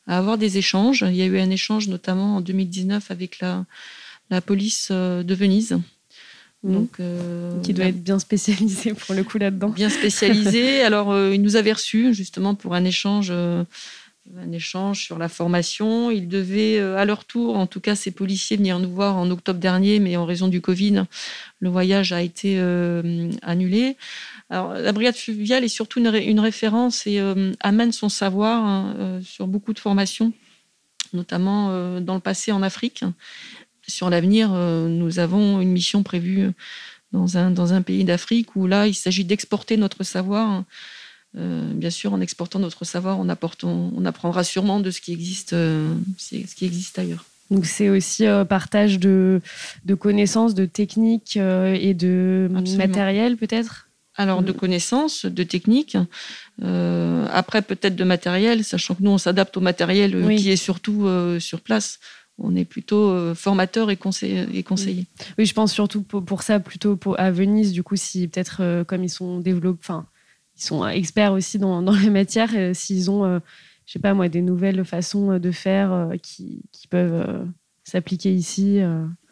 avoir 0.07 0.39
des 0.39 0.57
échanges. 0.57 1.05
Il 1.09 1.17
y 1.17 1.23
a 1.23 1.27
eu 1.27 1.39
un 1.39 1.51
échange 1.51 1.89
notamment 1.89 2.37
en 2.37 2.41
2019 2.41 3.11
avec 3.11 3.41
la, 3.41 3.65
police 4.41 4.93
de 4.93 5.35
Venise. 5.35 5.81
Donc, 6.73 7.01
euh, 7.01 7.61
qui 7.61 7.73
doit 7.73 7.87
être 7.87 8.03
bien 8.03 8.19
spécialisé 8.19 8.95
pour 8.95 9.15
le 9.15 9.23
coup 9.23 9.39
là-dedans. 9.39 9.69
Bien 9.69 9.89
spécialisé. 9.89 10.81
Alors, 10.83 11.13
euh, 11.13 11.35
il 11.35 11.43
nous 11.43 11.57
avait 11.57 11.73
reçus 11.73 12.13
justement 12.13 12.55
pour 12.55 12.75
un 12.75 12.85
échange, 12.85 13.29
euh, 13.31 13.63
un 14.37 14.51
échange 14.51 15.05
sur 15.05 15.19
la 15.19 15.29
formation. 15.29 16.11
Ils 16.11 16.29
devaient, 16.29 16.81
à 16.81 17.05
leur 17.05 17.25
tour, 17.25 17.57
en 17.57 17.67
tout 17.67 17.81
cas, 17.81 17.95
ces 17.95 18.11
policiers 18.11 18.57
venir 18.57 18.79
nous 18.81 18.91
voir 18.91 19.17
en 19.17 19.31
octobre 19.31 19.61
dernier, 19.61 20.01
mais 20.01 20.17
en 20.17 20.25
raison 20.25 20.49
du 20.49 20.61
Covid, 20.61 21.05
le 21.61 21.69
voyage 21.69 22.13
a 22.13 22.21
été 22.21 22.59
annulé. 23.43 23.97
Alors, 24.51 24.75
la 24.75 24.93
brigade 24.93 25.17
fluviale 25.17 25.63
est 25.63 25.69
surtout 25.69 26.01
une, 26.01 26.41
référence 26.41 27.07
et 27.07 27.21
amène 27.61 27.93
son 27.93 28.09
savoir 28.09 28.65
hein, 28.65 29.21
sur 29.23 29.47
beaucoup 29.47 29.73
de 29.73 29.79
formations, 29.79 30.33
notamment 31.13 32.01
dans 32.01 32.15
le 32.15 32.21
passé 32.21 32.51
en 32.51 32.63
Afrique 32.63 33.05
sur 33.89 34.11
l'avenir, 34.11 34.51
euh, 34.53 34.89
nous 34.89 35.19
avons 35.19 35.61
une 35.61 35.71
mission 35.71 36.03
prévue 36.03 36.51
dans 37.13 37.39
un, 37.39 37.51
dans 37.51 37.73
un 37.73 37.83
pays 37.83 38.05
d'Afrique 38.05 38.57
où 38.57 38.67
là, 38.67 38.87
il 38.87 38.95
s'agit 38.95 39.25
d'exporter 39.25 39.77
notre 39.77 40.05
savoir. 40.05 40.65
Euh, 41.37 41.73
bien 41.73 41.91
sûr, 41.91 42.13
en 42.13 42.21
exportant 42.21 42.59
notre 42.59 42.85
savoir, 42.85 43.19
on, 43.21 43.29
on 43.63 44.05
apprendra 44.05 44.45
sûrement 44.45 44.81
de 44.81 44.91
ce 44.91 45.01
qui 45.01 45.13
existe, 45.13 45.53
euh, 45.53 45.95
ce 46.19 46.55
qui 46.55 46.65
existe 46.65 46.99
ailleurs. 46.99 47.25
Donc 47.51 47.65
c'est 47.65 47.89
aussi 47.91 48.25
partage 48.49 48.99
de, 48.99 49.41
de, 49.85 49.95
connaissances, 49.95 50.55
de 50.55 50.67
techniques 50.67 51.37
et 51.37 51.95
de 51.95 52.49
matériel 52.77 53.37
peut-être? 53.37 53.89
Alors 54.17 54.43
de 54.43 54.51
connaissances, 54.51 55.27
de 55.27 55.45
techniques, 55.45 55.97
après 56.61 57.63
peut-être 57.63 57.95
de 57.95 58.03
matériel, 58.03 58.65
sachant 58.65 58.97
que 58.97 59.05
nous 59.05 59.13
on 59.13 59.19
s'adapte 59.19 59.57
au 59.57 59.61
matériel 59.61 60.37
qui 60.37 60.51
est 60.51 60.57
surtout 60.57 61.09
sur 61.39 61.61
place 61.61 62.01
on 62.39 62.55
est 62.55 62.65
plutôt 62.65 63.11
euh, 63.11 63.35
formateur 63.35 63.91
et, 63.91 63.97
conseiller. 63.97 64.47
Et 64.53 64.63
conseiller. 64.63 65.07
Oui, 65.39 65.47
je 65.47 65.55
pense 65.55 65.73
surtout 65.73 66.03
pour, 66.03 66.43
ça, 66.43 66.61
plutôt 66.61 66.97
pour, 66.97 67.19
à 67.19 67.31
Venise, 67.31 67.73
du 67.73 67.83
coup, 67.83 67.97
si 67.97 68.29
peut-être 68.29 68.59
euh, 68.61 68.85
comme 68.85 69.05
ils 69.05 69.11
sont 69.11 69.41
développés, 69.41 69.81
enfin, 69.83 70.07
ils 70.57 70.65
sont 70.65 70.87
experts 70.87 71.33
aussi 71.33 71.59
dans, 71.59 71.83
dans 71.83 71.93
les 71.97 72.11
matières, 72.11 72.53
euh, 72.55 72.75
s'ils 72.75 73.11
ont, 73.11 73.41
je 73.87 73.93
sais 73.93 73.99
pas 73.99 74.15
moi, 74.15 74.29
des 74.29 74.43
nouvelles 74.43 74.85
façons 74.85 75.39
de 75.39 75.51
faire 75.51 76.11
qui, 76.23 76.63
qui, 76.73 76.89
peuvent 76.89 77.47
s'appliquer 77.85 78.35
ici. 78.35 78.81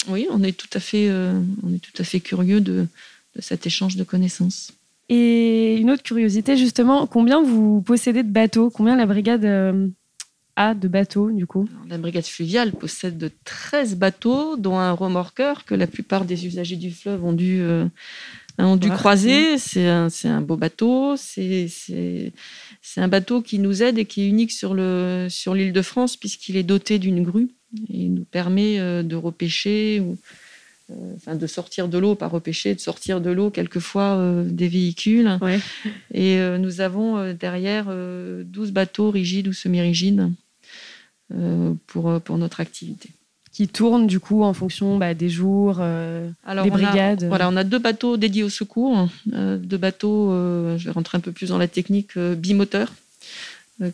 Oui, 0.09 0.27
on 0.31 0.43
est 0.43 0.57
tout 0.57 0.69
à 0.73 0.81
fait, 0.81 1.11
on 1.11 1.75
est 1.75 1.81
tout 1.81 2.01
à 2.01 2.05
fait 2.05 2.21
curieux 2.21 2.61
de, 2.61 2.87
de 3.35 3.41
cet 3.41 3.67
échange 3.67 3.97
de 3.97 4.05
connaissances. 4.05 4.73
Et 5.09 5.77
une 5.77 5.91
autre 5.91 6.03
curiosité, 6.03 6.57
justement, 6.57 7.07
combien 7.07 7.43
vous 7.43 7.83
possédez 7.83 8.23
de 8.23 8.31
bateaux? 8.31 8.71
Combien 8.71 8.97
la 8.97 9.07
brigade 9.07 9.93
a 10.57 10.75
de 10.75 10.89
bateaux, 10.89 11.31
du 11.31 11.47
coup 11.47 11.69
La 11.89 11.99
brigade 11.99 12.25
fluviale 12.25 12.73
possède 12.73 13.19
de 13.19 13.31
13 13.45 13.97
bateaux, 13.97 14.57
dont 14.57 14.79
un 14.79 14.93
remorqueur 14.93 15.65
que 15.65 15.75
la 15.75 15.87
plupart 15.87 16.25
des 16.25 16.47
usagers 16.47 16.77
du 16.77 16.91
fleuve 16.91 17.25
ont 17.25 17.33
dû, 17.33 17.61
euh, 17.61 17.87
ont 18.59 18.77
dû 18.77 18.91
croiser. 18.91 19.59
C'est 19.59 19.89
un, 19.89 20.09
un, 20.25 20.41
beau 20.41 20.57
bateau. 20.57 21.17
C'est 21.17 21.71
un 22.97 23.09
bateau 23.09 23.43
qui 23.43 23.59
nous 23.59 23.83
aide 23.83 23.99
et 23.99 24.05
qui 24.05 24.23
est 24.23 24.29
unique 24.29 24.53
sur 24.53 24.75
l'île 24.75 25.29
sur 25.29 25.55
de 25.55 25.83
France, 25.83 26.17
puisqu'il 26.17 26.57
est 26.57 26.63
doté 26.63 26.99
d'une 26.99 27.23
grue. 27.23 27.49
Et 27.89 28.05
il 28.05 28.15
nous 28.15 28.25
permet 28.25 28.79
euh, 28.79 29.03
de 29.03 29.17
repêcher 29.17 29.99
ou 29.99 30.17
euh, 30.91 31.15
enfin 31.17 31.35
de 31.35 31.47
sortir 31.49 31.89
de 31.89 31.99
l'eau, 31.99 32.15
pas 32.15 32.29
repêcher, 32.29 32.75
de 32.77 32.81
sortir 32.81 33.21
de 33.21 33.31
l'eau 33.31 33.51
quelquefois 33.51 34.45
des 34.45 34.69
véhicules. 34.69 35.37
Et 36.13 36.39
nous 36.59 36.81
avons 36.81 37.33
derrière 37.33 37.87
12 37.87 38.71
bateaux 38.71 39.11
rigides 39.11 39.49
ou 39.49 39.53
semi-rigides 39.53 40.31
pour, 41.87 42.11
euh, 42.11 42.19
pour 42.19 42.39
notre 42.39 42.61
activité. 42.61 43.11
Qui 43.53 43.69
tournent 43.69 44.09
du 44.09 44.19
coup 44.19 44.43
en 44.43 44.53
fonction 44.53 44.99
bah, 44.99 45.15
des 45.15 45.29
jours, 45.29 45.77
euh, 45.79 46.29
des 46.65 46.71
brigades. 46.71 47.25
voilà, 47.25 47.49
on 47.49 47.57
a 47.57 47.63
deux 47.63 47.79
bateaux 47.79 48.17
dédiés 48.17 48.43
au 48.43 48.49
secours, 48.49 49.09
deux 49.27 49.77
bateaux, 49.77 50.31
je 50.77 50.85
vais 50.85 50.91
rentrer 50.91 51.19
un 51.19 51.21
peu 51.21 51.31
plus 51.31 51.51
dans 51.51 51.59
la 51.59 51.69
technique, 51.69 52.19
bimoteurs, 52.19 52.93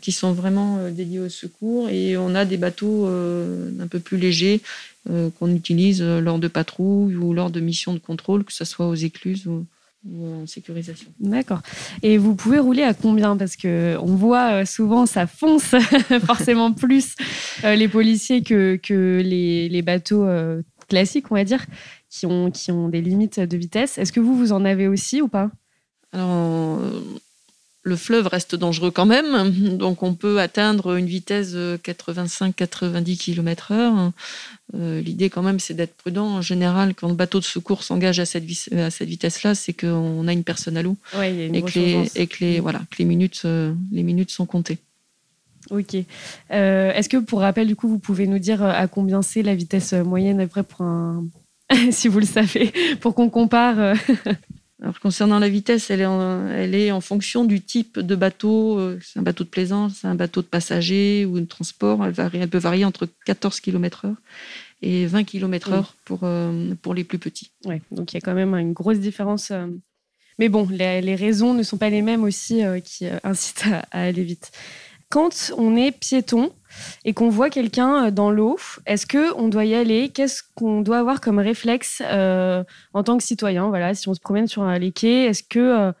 qui 0.01 0.11
sont 0.13 0.33
vraiment 0.33 0.89
dédiés 0.89 1.19
au 1.19 1.29
secours, 1.29 1.89
et 1.89 2.17
on 2.17 2.33
a 2.33 2.43
des 2.43 2.57
bateaux 2.57 3.05
un 3.05 3.85
peu 3.87 3.99
plus 3.99 4.17
légers 4.17 4.61
qu'on 5.05 5.53
utilise 5.53 6.01
lors 6.01 6.39
de 6.39 6.47
patrouilles 6.47 7.15
ou 7.15 7.31
lors 7.31 7.51
de 7.51 7.59
missions 7.59 7.93
de 7.93 7.99
contrôle, 7.99 8.43
que 8.43 8.53
ce 8.53 8.65
soit 8.65 8.87
aux 8.87 8.95
écluses 8.95 9.45
ou, 9.45 9.67
ou 10.05 10.41
en 10.41 10.47
sécurisation. 10.47 11.09
D'accord. 11.19 11.61
Et 12.01 12.17
vous 12.17 12.35
pouvez 12.35 12.59
rouler 12.59 12.83
à 12.83 12.93
combien? 12.93 13.37
Parce 13.37 13.55
que 13.55 13.97
on 14.01 14.15
voit 14.15 14.61
euh, 14.61 14.65
souvent 14.65 15.05
ça 15.05 15.27
fonce 15.27 15.75
forcément 16.25 16.73
plus 16.73 17.15
euh, 17.63 17.75
les 17.75 17.87
policiers 17.87 18.43
que, 18.43 18.77
que 18.81 19.21
les, 19.23 19.69
les 19.69 19.81
bateaux 19.81 20.25
euh, 20.25 20.61
classiques, 20.89 21.31
on 21.31 21.35
va 21.35 21.43
dire, 21.43 21.65
qui 22.09 22.25
ont, 22.25 22.51
qui 22.51 22.71
ont 22.71 22.89
des 22.89 23.01
limites 23.01 23.39
de 23.39 23.57
vitesse. 23.57 23.97
Est-ce 23.97 24.11
que 24.11 24.19
vous, 24.19 24.35
vous 24.35 24.51
en 24.51 24.65
avez 24.65 24.87
aussi 24.87 25.21
ou 25.21 25.27
pas? 25.27 25.51
Alors, 26.13 26.79
le 27.83 27.95
fleuve 27.95 28.27
reste 28.27 28.55
dangereux 28.55 28.91
quand 28.91 29.07
même, 29.07 29.77
donc 29.77 30.03
on 30.03 30.13
peut 30.13 30.39
atteindre 30.39 30.95
une 30.95 31.07
vitesse 31.07 31.53
de 31.53 31.79
85-90 31.83 33.17
km/h. 33.17 34.11
L'idée 34.73 35.29
quand 35.29 35.41
même, 35.41 35.59
c'est 35.59 35.73
d'être 35.73 35.95
prudent. 35.95 36.27
En 36.27 36.41
général, 36.41 36.93
quand 36.93 37.09
le 37.09 37.15
bateau 37.15 37.39
de 37.39 37.43
secours 37.43 37.83
s'engage 37.83 38.19
à 38.19 38.25
cette, 38.25 38.45
vitesse-là, 38.45 39.55
c'est 39.55 39.73
qu'on 39.73 40.27
a 40.27 40.33
une 40.33 40.43
personne 40.43 40.77
à 40.77 40.83
l'eau 40.83 40.95
et, 41.21 41.61
que 41.61 42.43
les, 42.43 42.59
voilà, 42.59 42.81
les, 42.99 43.05
minutes, 43.05 43.41
euh, 43.45 43.73
les 43.91 44.03
minutes 44.03 44.31
sont 44.31 44.45
comptées. 44.45 44.77
Ok. 45.69 45.95
Euh, 46.51 46.93
est-ce 46.93 47.09
que 47.09 47.17
pour 47.17 47.41
rappel, 47.41 47.67
du 47.67 47.75
coup, 47.75 47.87
vous 47.87 47.99
pouvez 47.99 48.27
nous 48.27 48.39
dire 48.39 48.63
euh, 48.63 48.71
à 48.71 48.87
combien 48.87 49.21
c'est 49.21 49.41
la 49.41 49.55
vitesse 49.55 49.93
moyenne 49.93 50.39
après 50.39 50.63
pour 50.63 50.81
un, 50.81 51.25
si 51.91 52.07
vous 52.07 52.19
le 52.19 52.25
savez, 52.25 52.71
pour 52.99 53.15
qu'on 53.15 53.29
compare 53.29 53.95
Alors, 54.81 54.99
concernant 54.99 55.37
la 55.37 55.47
vitesse, 55.47 55.91
elle 55.91 56.01
est, 56.01 56.05
en, 56.07 56.47
elle 56.47 56.73
est 56.73 56.91
en 56.91 57.01
fonction 57.01 57.45
du 57.45 57.61
type 57.61 57.99
de 57.99 58.15
bateau. 58.15 58.79
Euh, 58.79 58.99
c'est 59.03 59.19
un 59.19 59.21
bateau 59.21 59.43
de 59.43 59.49
plaisance, 59.49 59.99
c'est 60.01 60.07
un 60.07 60.15
bateau 60.15 60.41
de 60.41 60.47
passagers 60.47 61.25
ou 61.25 61.39
de 61.39 61.45
transport. 61.45 62.03
Elle, 62.03 62.13
varie, 62.13 62.39
elle 62.39 62.49
peut 62.49 62.57
varier 62.57 62.83
entre 62.83 63.07
14 63.25 63.59
km/h 63.59 64.15
et 64.81 65.05
20 65.05 65.23
km/h 65.23 65.85
pour, 66.03 66.21
euh, 66.23 66.73
pour 66.81 66.95
les 66.95 67.03
plus 67.03 67.19
petits. 67.19 67.51
Ouais, 67.65 67.81
donc 67.91 68.11
il 68.11 68.15
y 68.15 68.17
a 68.17 68.21
quand 68.21 68.33
même 68.33 68.55
une 68.55 68.73
grosse 68.73 68.97
différence. 68.97 69.51
Euh. 69.51 69.67
Mais 70.39 70.49
bon, 70.49 70.67
les, 70.71 71.13
raisons 71.13 71.53
ne 71.53 71.61
sont 71.61 71.77
pas 71.77 71.91
les 71.91 72.01
mêmes 72.01 72.23
aussi 72.23 72.63
qui 72.83 73.05
incitent 73.23 73.65
à, 73.91 74.01
aller 74.01 74.23
vite. 74.23 74.51
Quand 75.11 75.51
on 75.57 75.75
est 75.75 75.91
piéton, 75.91 76.51
et 77.05 77.13
qu'on 77.13 77.29
voit 77.29 77.49
quelqu'un 77.49 78.07
euh, 78.07 78.11
dans 78.11 78.31
l'eau, 78.31 78.57
est-ce 78.85 79.05
que 79.05 79.33
on 79.35 79.47
doit 79.47 79.65
y 79.65 79.75
aller? 79.75 80.09
Qu'est-ce 80.09 80.41
qu'on 80.55 80.81
doit 80.81 80.99
avoir 80.99 81.21
comme 81.21 81.39
réflexe 81.39 82.01
euh, 82.05 82.63
en 82.93 83.03
tant 83.03 83.17
que 83.17 83.23
citoyen? 83.23 83.67
Voilà, 83.67 83.93
si 83.93 84.07
on 84.09 84.13
se 84.13 84.19
promène 84.19 84.47
sur 84.47 84.63
un 84.63 84.79
quai, 84.91 85.25
est-ce 85.25 85.43
que 85.43 85.59
euh, 85.59 85.91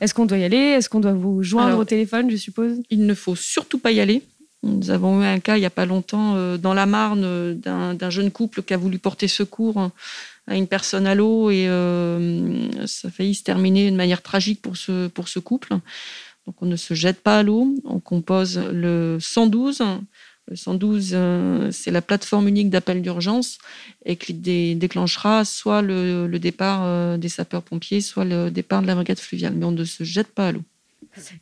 est-ce 0.00 0.14
qu'on 0.14 0.26
doit 0.26 0.38
y 0.38 0.44
aller? 0.44 0.56
Est-ce 0.56 0.88
qu'on 0.88 1.00
doit 1.00 1.12
vous 1.12 1.42
joindre 1.42 1.78
au 1.78 1.84
téléphone, 1.84 2.30
je 2.30 2.36
suppose? 2.36 2.82
Il 2.90 3.06
ne 3.06 3.14
faut 3.14 3.36
surtout 3.36 3.78
pas 3.78 3.92
y 3.92 4.00
aller. 4.00 4.22
Nous 4.62 4.90
avons 4.90 5.22
eu 5.22 5.24
un 5.24 5.38
cas 5.38 5.56
il 5.56 5.60
n'y 5.60 5.66
a 5.66 5.70
pas 5.70 5.86
longtemps 5.86 6.56
dans 6.58 6.74
la 6.74 6.86
Marne 6.86 7.54
d'un 7.54 8.10
jeune 8.10 8.30
couple 8.30 8.62
qui 8.62 8.74
a 8.74 8.76
voulu 8.76 8.98
porter 8.98 9.28
secours 9.28 9.90
à 10.48 10.56
une 10.56 10.66
personne 10.66 11.06
à 11.06 11.14
l'eau 11.14 11.50
et 11.50 11.66
ça 12.86 13.08
a 13.08 13.10
failli 13.10 13.34
se 13.34 13.44
terminer 13.44 13.90
de 13.90 13.96
manière 13.96 14.22
tragique 14.22 14.60
pour 14.60 14.76
ce, 14.76 15.06
pour 15.06 15.28
ce 15.28 15.38
couple. 15.38 15.76
Donc 16.46 16.56
on 16.60 16.66
ne 16.66 16.76
se 16.76 16.94
jette 16.94 17.20
pas 17.20 17.38
à 17.38 17.42
l'eau, 17.42 17.74
on 17.84 17.98
compose 17.98 18.58
le 18.58 19.18
112. 19.20 19.82
Le 20.48 20.54
112, 20.54 21.10
euh, 21.12 21.70
c'est 21.72 21.90
la 21.90 22.00
plateforme 22.00 22.46
unique 22.46 22.70
d'appel 22.70 23.02
d'urgence 23.02 23.58
et 24.04 24.14
qui 24.14 24.32
déclenchera 24.76 25.44
soit 25.44 25.82
le, 25.82 26.28
départ 26.38 26.84
euh, 26.84 27.16
des 27.16 27.28
sapeurs-pompiers, 27.28 28.00
soit 28.00 28.24
le 28.24 28.50
départ 28.50 28.80
de 28.80 28.86
la 28.86 28.94
brigade 28.94 29.18
fluviale. 29.18 29.54
Mais 29.56 29.64
on 29.64 29.72
ne 29.72 29.84
se 29.84 30.04
jette 30.04 30.28
pas 30.28 30.48
à 30.48 30.52
l'eau. 30.52 30.62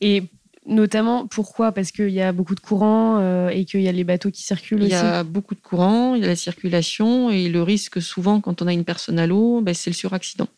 Et 0.00 0.22
notamment, 0.66 1.26
pourquoi? 1.26 1.72
Parce 1.72 1.92
qu'il 1.92 2.10
y 2.10 2.22
a 2.22 2.32
beaucoup 2.32 2.54
de 2.54 2.60
courant 2.60 3.18
euh, 3.18 3.48
et 3.48 3.66
qu'il 3.66 3.82
y 3.82 3.88
a 3.88 3.92
les 3.92 4.04
bateaux 4.04 4.30
qui 4.30 4.42
circulent 4.42 4.80
aussi 4.80 4.92
Il 4.92 4.94
y 4.94 4.96
a 4.96 5.22
beaucoup 5.22 5.54
de 5.54 5.60
courant, 5.60 6.14
il 6.14 6.22
y 6.22 6.24
a 6.24 6.28
la 6.28 6.36
circulation 6.36 7.28
et 7.28 7.50
le 7.50 7.62
risque 7.62 8.00
souvent 8.00 8.40
quand 8.40 8.62
on 8.62 8.66
a 8.66 8.72
une 8.72 8.84
personne 8.84 9.18
à 9.18 9.26
l'eau, 9.26 9.60
ben, 9.60 9.74
c'est 9.74 9.90
le 9.90 9.94
suraccident. 9.94 10.48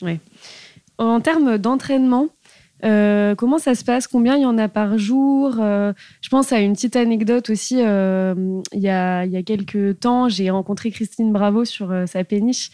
Ouais. 0.00 0.18
En 0.98 1.20
termes 1.20 1.56
d'entraînement, 1.58 2.28
euh, 2.84 3.34
comment 3.34 3.58
ça 3.58 3.74
se 3.74 3.84
passe? 3.84 4.06
Combien 4.06 4.36
il 4.36 4.42
y 4.42 4.46
en 4.46 4.58
a 4.58 4.68
par 4.68 4.98
jour? 4.98 5.56
Euh, 5.60 5.92
Je 6.20 6.28
pense 6.28 6.52
à 6.52 6.60
une 6.60 6.72
petite 6.72 6.96
anecdote 6.96 7.50
aussi. 7.50 7.76
Euh, 7.80 8.34
il, 8.72 8.80
y 8.80 8.88
a, 8.88 9.24
y 9.24 9.36
a, 9.36 9.42
quelques 9.42 10.00
temps, 10.00 10.28
j'ai 10.28 10.50
rencontré 10.50 10.90
Christine 10.90 11.32
Bravo 11.32 11.64
sur 11.64 11.94
sa 12.06 12.24
péniche 12.24 12.70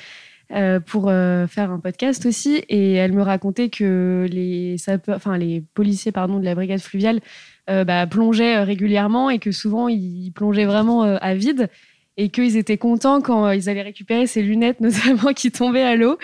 pour 0.87 1.11
faire 1.11 1.71
un 1.71 1.79
podcast 1.79 2.25
aussi, 2.25 2.63
et 2.71 2.95
elle 2.95 3.13
me 3.13 3.21
racontait 3.21 3.69
que 3.69 4.27
les 4.31 5.65
policiers 5.75 6.11
pardon, 6.11 6.39
de 6.39 6.45
la 6.47 6.55
brigade 6.55 6.81
fluviale 6.81 7.21
bah, 7.67 8.07
plongeaient 8.07 8.63
régulièrement 8.63 9.29
et 9.29 9.41
que 9.41 9.53
souvent 9.53 9.89
ils 9.89 10.33
plongeaient 10.35 10.65
vraiment 10.65 11.03
à 11.03 11.35
vide 11.35 11.69
et 12.17 12.31
qu'ils 12.31 12.57
étaient 12.57 12.79
contents 12.79 13.21
quand 13.21 13.51
ils 13.51 13.69
allaient 13.69 13.83
récupérer 13.83 14.27
ces 14.27 14.43
lunettes 14.43 14.81
notamment 14.83 15.35
qui 15.35 15.51
tombaient 15.51 15.83
à 15.83 15.97
l'eau. 15.97 16.19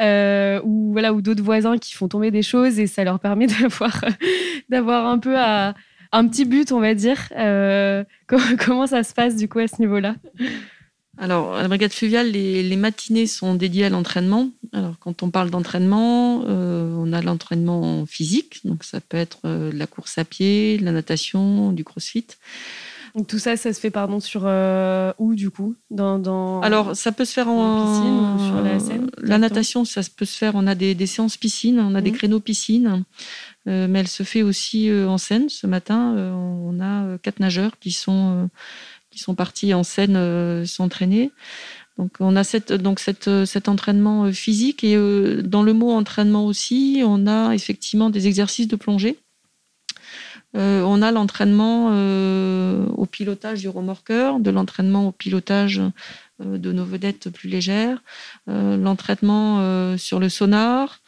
Euh, 0.00 0.60
ou 0.64 0.92
voilà 0.92 1.12
ou 1.12 1.22
d'autres 1.22 1.42
voisins 1.42 1.78
qui 1.78 1.94
font 1.94 2.08
tomber 2.08 2.32
des 2.32 2.42
choses 2.42 2.80
et 2.80 2.88
ça 2.88 3.04
leur 3.04 3.20
permet 3.20 3.46
d'avoir 3.60 4.04
d'avoir 4.68 5.06
un 5.06 5.18
peu 5.18 5.36
un 5.36 6.28
petit 6.28 6.44
but 6.44 6.72
on 6.72 6.80
va 6.80 6.94
dire 6.94 7.18
euh, 7.36 8.02
comment 8.58 8.88
ça 8.88 9.04
se 9.04 9.14
passe 9.14 9.36
du 9.36 9.48
coup 9.48 9.60
à 9.60 9.68
ce 9.68 9.80
niveau-là? 9.80 10.16
Alors, 11.16 11.54
à 11.54 11.62
la 11.62 11.68
brigade 11.68 11.92
fluviale, 11.92 12.32
les, 12.32 12.76
matinées 12.76 13.28
sont 13.28 13.54
dédiées 13.54 13.84
à 13.84 13.88
l'entraînement. 13.88 14.50
Alors, 14.72 14.98
quand 14.98 15.22
on 15.22 15.30
parle 15.30 15.48
d'entraînement, 15.48 16.42
euh, 16.48 16.92
on 16.98 17.12
a 17.12 17.22
l'entraînement 17.22 18.04
physique, 18.04 18.62
donc 18.64 18.82
ça 18.82 19.00
peut 19.00 19.16
être 19.16 19.38
la 19.44 19.86
course 19.86 20.18
à 20.18 20.24
pied, 20.24 20.76
de 20.76 20.84
la 20.84 20.90
natation, 20.90 21.70
du 21.70 21.84
crossfit. 21.84 22.26
Donc 23.14 23.28
tout 23.28 23.38
ça, 23.38 23.56
ça 23.56 23.72
se 23.72 23.78
fait 23.78 23.92
pardon 23.92 24.18
sur 24.18 24.42
euh, 24.44 25.12
où 25.18 25.36
du 25.36 25.50
coup? 25.50 25.76
Dans, 25.90 26.60
Alors 26.62 26.96
ça 26.96 27.12
peut 27.12 27.24
se 27.24 27.32
faire 27.32 27.48
en, 27.48 27.86
piscine 27.86 28.34
ou 28.34 28.46
sur 28.46 28.60
la 28.60 28.80
Seine. 28.80 29.10
La 29.18 29.38
natation, 29.38 29.84
ça 29.84 30.00
peut 30.16 30.24
se 30.24 30.36
faire. 30.36 30.52
On 30.56 30.66
a 30.66 30.74
des, 30.74 31.06
séances 31.06 31.36
piscine, 31.36 31.78
on 31.78 31.94
a 31.94 32.00
des 32.00 32.10
mhm. 32.10 32.16
créneaux 32.16 32.40
piscine, 32.40 33.04
euh, 33.68 33.86
mais 33.88 34.00
elle 34.00 34.08
se 34.08 34.24
fait 34.24 34.42
aussi 34.42 34.90
euh, 34.90 35.08
en 35.08 35.18
Seine. 35.18 35.48
Ce 35.48 35.68
matin, 35.68 36.14
on 36.16 36.80
a 36.80 37.16
quatre 37.18 37.38
nageurs 37.38 37.78
qui 37.78 37.92
sont 37.92 38.50
qui 39.10 39.20
sont 39.20 39.36
partis 39.36 39.74
en 39.74 39.84
Seine 39.84 40.66
s'entraîner. 40.66 41.30
Donc 41.96 42.16
on 42.18 42.34
a 42.34 42.42
cette, 42.42 42.72
donc 42.72 42.98
cette, 42.98 43.30
cet 43.44 43.68
entraînement 43.68 44.32
physique 44.32 44.82
et 44.82 44.96
dans 45.44 45.62
le 45.62 45.72
mot 45.72 45.92
entraînement 45.92 46.46
aussi, 46.46 47.02
on 47.06 47.28
a 47.28 47.54
effectivement 47.54 48.10
des 48.10 48.26
exercices 48.26 48.66
de 48.66 48.74
plongée. 48.74 49.18
Euh, 50.56 50.82
on 50.82 51.02
a 51.02 51.10
l'entraînement 51.10 51.88
euh, 51.90 52.86
au 52.96 53.06
pilotage 53.06 53.60
du 53.60 53.68
remorqueur, 53.68 54.38
de 54.38 54.50
l'entraînement 54.50 55.08
au 55.08 55.12
pilotage 55.12 55.80
euh, 56.40 56.58
de 56.58 56.72
nos 56.72 56.84
vedettes 56.84 57.30
plus 57.30 57.48
légères, 57.48 58.02
l'entraînement 58.46 59.96
sur 59.96 60.20
le 60.20 60.28
sonar. 60.28 61.00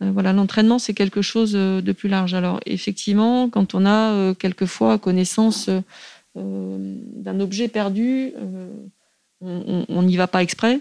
voilà, 0.00 0.32
l'entraînement, 0.32 0.78
c'est 0.78 0.94
quelque 0.94 1.22
chose 1.22 1.52
de 1.52 1.92
plus 1.92 2.08
large. 2.08 2.34
Alors, 2.34 2.60
effectivement, 2.66 3.48
quand 3.48 3.74
on 3.74 3.86
a 3.86 4.34
quelquefois 4.34 4.98
connaissance 4.98 5.70
d'un 6.34 7.40
objet 7.40 7.68
perdu, 7.68 8.32
on 9.42 10.02
n'y 10.02 10.16
va 10.16 10.26
pas 10.26 10.42
exprès, 10.42 10.80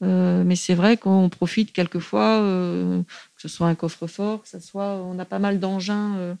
mais 0.00 0.56
c'est 0.56 0.74
vrai 0.74 0.96
qu'on 0.96 1.28
profite 1.28 1.72
quelquefois, 1.72 2.40
que 2.40 3.42
ce 3.42 3.48
soit 3.48 3.68
un 3.68 3.76
coffre-fort, 3.76 4.42
que 4.42 4.48
ce 4.48 4.60
soit, 4.60 4.96
on 4.96 5.18
a 5.18 5.24
pas 5.24 5.38
mal 5.38 5.60
d'engins 5.60 6.36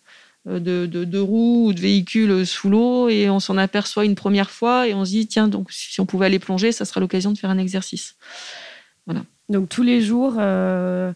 euh, 0.48 0.60
de, 0.60 1.18
roues 1.18 1.66
ou 1.66 1.72
de 1.72 1.80
véhicules 1.80 2.46
sous 2.46 2.68
l'eau 2.68 3.08
et 3.08 3.28
on 3.28 3.40
s'en 3.40 3.56
aperçoit 3.56 4.04
une 4.04 4.14
première 4.14 4.50
fois 4.50 4.86
et 4.86 4.94
on 4.94 5.04
se 5.04 5.10
dit 5.10 5.26
tiens 5.26 5.48
donc 5.48 5.72
si 5.72 6.00
on 6.00 6.06
pouvait 6.06 6.26
aller 6.26 6.38
plonger 6.38 6.70
ça 6.70 6.84
sera 6.84 7.00
l'occasion 7.00 7.32
de 7.32 7.38
faire 7.38 7.50
un 7.50 7.58
exercice. 7.58 8.14
Voilà. 9.06 9.24
Donc 9.48 9.68
tous 9.68 9.82
les 9.82 10.00
jours 10.00 10.36
euh, 10.38 11.12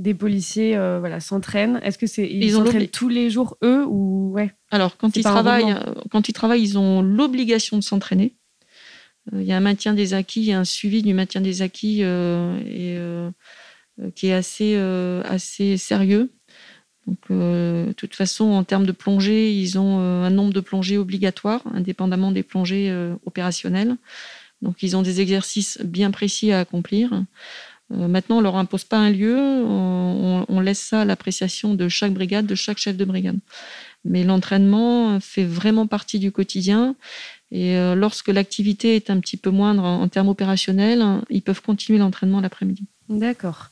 des 0.00 0.14
policiers 0.14 0.76
euh, 0.76 0.98
voilà 0.98 1.20
s'entraînent. 1.20 1.78
Est-ce 1.84 1.96
que 1.96 2.08
c'est 2.08 2.28
ils, 2.28 2.52
s'entraînent 2.52 2.88
tous 2.88 3.08
les 3.08 3.30
jours 3.30 3.56
eux 3.62 3.84
ou 3.86 4.32
ouais? 4.32 4.52
Alors 4.72 4.96
quand 4.96 5.16
ils 5.16 5.22
travaillent 5.22 5.76
quand 6.10 6.28
ils 6.28 6.32
travaillent 6.32 6.62
ils 6.62 6.76
ont 6.76 7.02
l'obligation 7.02 7.76
de 7.76 7.84
s'entraîner. 7.84 8.34
Il 9.32 9.44
y 9.44 9.52
a 9.52 9.56
un 9.56 9.60
maintien 9.60 9.94
des 9.94 10.12
acquis 10.12 10.40
il 10.40 10.46
y 10.46 10.52
a 10.52 10.58
un 10.58 10.64
suivi 10.64 11.02
du 11.02 11.14
maintien 11.14 11.40
des 11.40 11.62
acquis 11.62 12.00
et 12.00 12.98
qui 14.16 14.26
est 14.26 14.32
assez 14.32 14.74
assez 15.24 15.76
sérieux 15.76 16.32
donc, 17.06 17.18
euh, 17.30 17.86
de 17.86 17.92
toute 17.92 18.14
façon, 18.14 18.44
en 18.44 18.64
termes 18.64 18.86
de 18.86 18.92
plongée, 18.92 19.52
ils 19.52 19.78
ont 19.78 19.98
euh, 20.00 20.24
un 20.24 20.30
nombre 20.30 20.52
de 20.52 20.60
plongées 20.60 20.98
obligatoires, 20.98 21.62
indépendamment 21.74 22.30
des 22.30 22.42
plongées 22.42 22.90
euh, 22.90 23.14
opérationnelles. 23.26 23.96
Donc, 24.60 24.82
ils 24.82 24.96
ont 24.96 25.02
des 25.02 25.20
exercices 25.20 25.78
bien 25.82 26.12
précis 26.12 26.52
à 26.52 26.60
accomplir. 26.60 27.24
maintenant, 27.90 28.38
on 28.38 28.40
leur 28.40 28.56
impose 28.56 28.84
pas 28.84 28.98
un 28.98 29.10
lieu, 29.10 29.36
on, 29.36 30.60
laisse 30.60 30.78
ça 30.78 31.00
à 31.00 31.04
l'appréciation 31.04 31.74
de 31.74 31.88
chaque 31.88 32.12
brigade, 32.12 32.46
de 32.46 32.54
chaque 32.54 32.78
chef 32.78 32.96
de 32.96 33.04
brigade. 33.04 33.38
Mais 34.04 34.22
l'entraînement 34.22 35.18
fait 35.18 35.44
vraiment 35.44 35.88
partie 35.88 36.20
du 36.20 36.30
quotidien. 36.30 36.94
Et 37.50 37.74
lorsque 37.96 38.28
l'activité 38.28 38.94
est 38.94 39.10
un 39.10 39.18
petit 39.18 39.36
peu 39.36 39.50
moindre 39.50 39.82
en 39.82 40.06
termes 40.06 40.28
opérationnels, 40.28 41.04
ils 41.28 41.42
peuvent 41.42 41.60
continuer 41.60 41.98
l'entraînement 41.98 42.40
l'après-midi. 42.40 42.86
D'accord. 43.18 43.70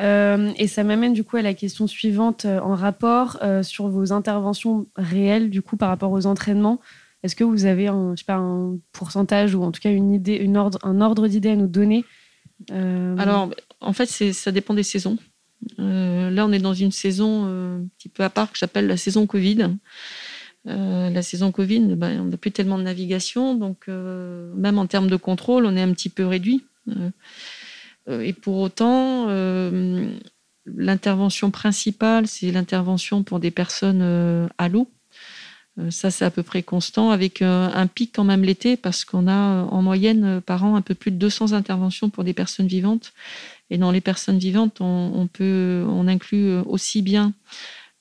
Euh, 0.00 0.52
et 0.56 0.66
ça 0.66 0.82
m'amène 0.82 1.12
du 1.12 1.22
coup 1.22 1.36
à 1.36 1.42
la 1.42 1.54
question 1.54 1.86
suivante 1.86 2.44
euh, 2.44 2.58
en 2.60 2.74
rapport 2.74 3.38
euh, 3.42 3.62
sur 3.62 3.88
vos 3.88 4.12
interventions 4.12 4.86
réelles 4.96 5.50
du 5.50 5.62
coup 5.62 5.76
par 5.76 5.88
rapport 5.88 6.10
aux 6.10 6.26
entraînements. 6.26 6.80
Est-ce 7.22 7.36
que 7.36 7.44
vous 7.44 7.66
avez 7.66 7.86
un, 7.86 8.14
je 8.16 8.20
sais 8.20 8.24
pas, 8.24 8.36
un 8.36 8.78
pourcentage 8.92 9.54
ou 9.54 9.62
en 9.62 9.70
tout 9.70 9.80
cas 9.80 9.90
une 9.90 10.12
idée, 10.12 10.36
une 10.36 10.56
ordre, 10.56 10.78
un 10.82 11.00
ordre 11.00 11.28
d'idées 11.28 11.50
à 11.50 11.56
nous 11.56 11.68
donner 11.68 12.04
Alors, 12.70 13.50
en 13.80 13.92
fait, 13.92 14.06
ça 14.06 14.50
dépend 14.50 14.74
des 14.74 14.82
saisons. 14.82 15.18
là, 15.76 16.46
on 16.46 16.52
est 16.52 16.58
dans 16.58 16.72
une 16.72 16.92
saison 16.92 17.44
un 17.44 17.82
petit 17.98 18.08
peu 18.08 18.24
à 18.24 18.30
part 18.30 18.50
que 18.50 18.58
j'appelle 18.58 18.86
la 18.86 18.96
saison 18.96 19.26
Covid. 19.26 19.68
la 20.64 21.22
saison 21.22 21.52
Covid, 21.52 21.94
ben, 21.94 22.22
on 22.22 22.24
n'a 22.24 22.38
plus 22.38 22.52
tellement 22.52 22.78
de 22.78 22.84
navigation, 22.84 23.54
donc 23.54 23.88
même 23.88 24.78
en 24.78 24.86
termes 24.86 25.10
de 25.10 25.16
contrôle, 25.16 25.66
on 25.66 25.76
est 25.76 25.82
un 25.82 25.92
petit 25.92 26.08
peu 26.08 26.24
réduit. 26.24 26.64
Et 28.08 28.32
pour 28.32 28.58
autant, 28.58 29.26
euh, 29.28 30.10
l'intervention 30.66 31.50
principale, 31.50 32.26
c'est 32.26 32.50
l'intervention 32.50 33.22
pour 33.22 33.40
des 33.40 33.50
personnes 33.50 34.00
euh, 34.02 34.48
à 34.58 34.68
l'eau. 34.68 34.90
Ça, 35.88 36.10
c'est 36.10 36.26
à 36.26 36.30
peu 36.30 36.42
près 36.42 36.62
constant, 36.62 37.10
avec 37.10 37.40
un 37.40 37.86
pic 37.86 38.12
quand 38.14 38.24
même 38.24 38.42
l'été, 38.42 38.76
parce 38.76 39.06
qu'on 39.06 39.26
a 39.26 39.62
en 39.62 39.80
moyenne 39.80 40.42
par 40.42 40.62
an 40.62 40.76
un 40.76 40.82
peu 40.82 40.94
plus 40.94 41.10
de 41.10 41.16
200 41.16 41.52
interventions 41.52 42.10
pour 42.10 42.22
des 42.22 42.34
personnes 42.34 42.66
vivantes. 42.66 43.14
Et 43.70 43.78
dans 43.78 43.90
les 43.90 44.02
personnes 44.02 44.36
vivantes, 44.36 44.82
on 44.82 46.06
inclut 46.06 46.58
aussi 46.66 47.00
bien 47.00 47.32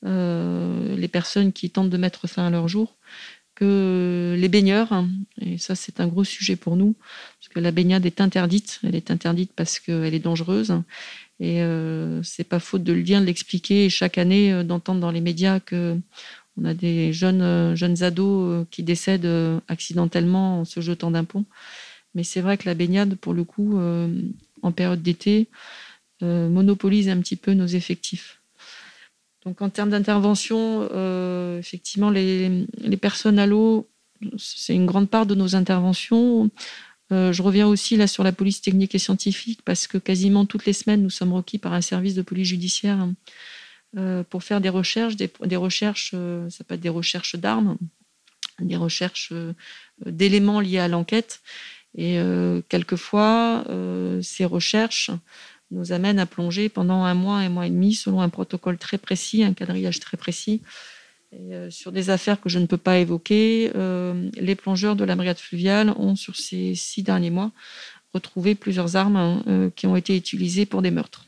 les 0.03 1.07
personnes 1.07 1.53
qui 1.53 1.69
tentent 1.69 1.91
de 1.91 1.95
mettre 1.95 2.27
fin 2.27 2.47
à 2.47 2.49
leur 2.49 2.67
jour 2.67 2.95
les 3.65 4.47
baigneurs. 4.49 5.05
Et 5.41 5.57
ça, 5.57 5.75
c'est 5.75 5.99
un 5.99 6.07
gros 6.07 6.23
sujet 6.23 6.55
pour 6.55 6.75
nous, 6.75 6.95
parce 7.39 7.49
que 7.53 7.59
la 7.59 7.71
baignade 7.71 8.05
est 8.05 8.21
interdite. 8.21 8.79
Elle 8.83 8.95
est 8.95 9.11
interdite 9.11 9.51
parce 9.55 9.79
qu'elle 9.79 10.13
est 10.13 10.19
dangereuse. 10.19 10.81
Et 11.39 11.61
euh, 11.61 12.21
c'est 12.23 12.43
pas 12.43 12.59
faute 12.59 12.83
de 12.83 12.93
le 12.93 13.03
dire, 13.03 13.21
de 13.21 13.25
l'expliquer. 13.25 13.85
Et 13.85 13.89
chaque 13.89 14.17
année, 14.17 14.51
euh, 14.51 14.63
d'entendre 14.63 14.99
dans 14.99 15.11
les 15.11 15.21
médias 15.21 15.59
que 15.59 15.97
on 16.57 16.65
a 16.65 16.73
des 16.73 17.13
jeunes, 17.13 17.41
euh, 17.41 17.75
jeunes 17.75 18.03
ados 18.03 18.65
qui 18.69 18.83
décèdent 18.83 19.61
accidentellement 19.67 20.61
en 20.61 20.65
se 20.65 20.81
jetant 20.81 21.11
d'un 21.11 21.23
pont. 21.23 21.45
Mais 22.15 22.23
c'est 22.23 22.41
vrai 22.41 22.57
que 22.57 22.65
la 22.65 22.75
baignade, 22.75 23.15
pour 23.15 23.33
le 23.33 23.43
coup, 23.43 23.79
en 24.63 24.71
période 24.71 25.01
d'été, 25.03 25.47
monopolise 26.21 27.07
un 27.07 27.19
petit 27.19 27.35
peu 27.35 27.53
nos 27.53 27.67
effectifs. 27.67 28.38
Donc 29.45 29.61
en 29.61 29.69
termes 29.69 29.89
d'intervention, 29.89 30.87
euh, 30.91 31.59
effectivement, 31.59 32.09
les, 32.09 32.67
personnes 33.01 33.39
à 33.39 33.45
l'eau, 33.45 33.89
c'est 34.37 34.75
une 34.75 34.85
grande 34.85 35.09
part 35.09 35.25
de 35.25 35.35
nos 35.35 35.55
interventions. 35.55 36.49
Euh, 37.11 37.31
je 37.31 37.41
reviens 37.41 37.65
aussi 37.65 37.95
là 37.95 38.05
sur 38.05 38.23
la 38.23 38.31
police 38.31 38.61
technique 38.61 38.93
et 38.95 38.99
scientifique 38.99 39.61
parce 39.63 39.87
que 39.87 39.97
quasiment 39.97 40.45
toutes 40.45 40.65
les 40.65 40.73
semaines, 40.73 41.01
nous 41.01 41.09
sommes 41.09 41.33
requis 41.33 41.57
par 41.57 41.73
un 41.73 41.81
service 41.81 42.15
de 42.15 42.21
police 42.21 42.49
judiciaire 42.49 43.07
euh, 43.97 44.23
pour 44.23 44.43
faire 44.43 44.61
des 44.61 44.69
recherches, 44.69 45.15
des, 45.15 45.55
recherches, 45.55 46.11
ça 46.49 46.63
peut 46.65 46.75
être 46.75 46.81
des 46.81 46.89
recherches 46.89 47.35
d'armes, 47.37 47.77
des 48.59 48.75
recherches 48.75 49.33
d'éléments 50.05 50.59
liés 50.59 50.79
à 50.79 50.89
l'enquête. 50.89 51.41
Et 51.97 52.19
quelquefois, 52.69 53.65
ces 54.21 54.45
recherches 54.45 55.09
nous 55.71 55.91
amène 55.91 56.19
à 56.19 56.25
plonger 56.25 56.69
pendant 56.69 57.03
un 57.03 57.13
mois, 57.13 57.37
un 57.37 57.49
mois 57.49 57.67
et 57.67 57.69
demi, 57.69 57.93
selon 57.93 58.21
un 58.21 58.29
protocole 58.29 58.77
très 58.77 58.97
précis, 58.97 59.43
un 59.43 59.53
quadrillage 59.53 59.99
très 59.99 60.17
précis. 60.17 60.61
Et, 61.31 61.53
euh, 61.53 61.69
sur 61.69 61.91
des 61.91 62.09
affaires 62.09 62.41
que 62.41 62.49
je 62.49 62.57
ne 62.57 62.65
peux 62.65 62.77
pas 62.77 62.97
évoquer, 62.97 63.71
euh, 63.75 64.29
les 64.35 64.55
plongeurs 64.55 64.95
de 64.95 65.03
la 65.03 65.15
brigade 65.15 65.37
fluviale 65.37 65.93
ont, 65.97 66.15
sur 66.15 66.35
ces 66.35 66.73
six 66.73 67.03
derniers 67.03 67.29
mois, 67.29 67.51
retrouvé 68.13 68.55
plusieurs 68.55 68.95
armes 68.95 69.15
hein, 69.15 69.43
euh, 69.47 69.69
qui 69.75 69.85
ont 69.85 69.95
été 69.95 70.15
utilisées 70.15 70.65
pour 70.65 70.81
des 70.81 70.91
meurtres. 70.91 71.25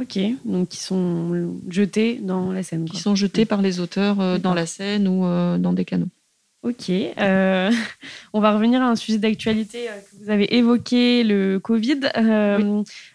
Ok, 0.00 0.18
donc 0.46 0.68
qui 0.70 0.78
sont 0.78 1.58
jetés 1.68 2.14
dans 2.14 2.52
la 2.52 2.62
Seine. 2.62 2.86
Qui 2.86 2.96
sont 2.96 3.14
jetés 3.14 3.44
par 3.44 3.60
les 3.60 3.80
auteurs 3.80 4.38
dans 4.38 4.54
la 4.54 4.64
Seine 4.64 5.06
ou 5.06 5.24
dans 5.58 5.74
des 5.74 5.84
canaux. 5.84 6.08
Ok, 6.64 6.90
on 8.32 8.40
va 8.40 8.52
revenir 8.52 8.82
à 8.82 8.86
un 8.86 8.96
sujet 8.96 9.18
d'actualité 9.18 9.86
que 9.86 10.24
vous 10.24 10.30
avez 10.30 10.56
évoqué, 10.56 11.22
le 11.22 11.58
Covid, 11.58 12.00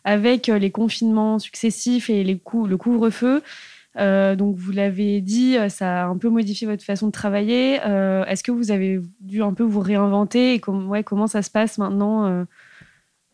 avec 0.03 0.47
les 0.47 0.71
confinements 0.71 1.39
successifs 1.39 2.09
et 2.09 2.23
les 2.23 2.39
le 2.67 2.77
couvre-feu. 2.77 3.41
Euh, 3.97 4.35
donc, 4.35 4.55
vous 4.55 4.71
l'avez 4.71 5.21
dit, 5.21 5.57
euh, 5.57 5.69
ça 5.69 6.03
a 6.03 6.07
un 6.07 6.17
peu 6.17 6.29
modifié 6.29 6.67
votre 6.67 6.83
façon 6.83 7.07
de 7.07 7.11
travailler. 7.11 7.79
Euh, 7.85 8.25
est-ce 8.25 8.43
que 8.43 8.51
vous 8.51 8.71
avez 8.71 9.01
dû 9.19 9.41
un 9.41 9.53
peu 9.53 9.63
vous 9.63 9.79
réinventer 9.79 10.55
et 10.55 10.61
ouais, 10.67 11.03
comment 11.03 11.27
ça 11.27 11.41
se 11.41 11.49
passe 11.49 11.77
maintenant, 11.77 12.45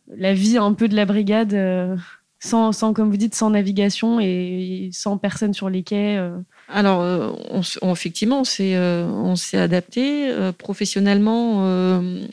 la 0.08 0.34
vie 0.34 0.58
un 0.58 0.74
peu 0.74 0.88
de 0.88 0.96
la 0.96 1.06
brigade, 1.06 1.98
sans, 2.40 2.72
sans, 2.72 2.94
comme 2.94 3.10
vous 3.10 3.18
dites, 3.18 3.36
sans 3.36 3.50
navigation 3.50 4.20
et 4.20 4.90
sans 4.94 5.18
personne 5.18 5.54
sur 5.54 5.70
les 5.70 5.84
quais 5.84 6.20
Alors, 6.68 7.38
on, 7.82 7.92
effectivement, 7.92 8.42
on 8.42 9.36
s'est 9.36 9.58
adapté. 9.58 10.34
professionnellement, 10.58 11.62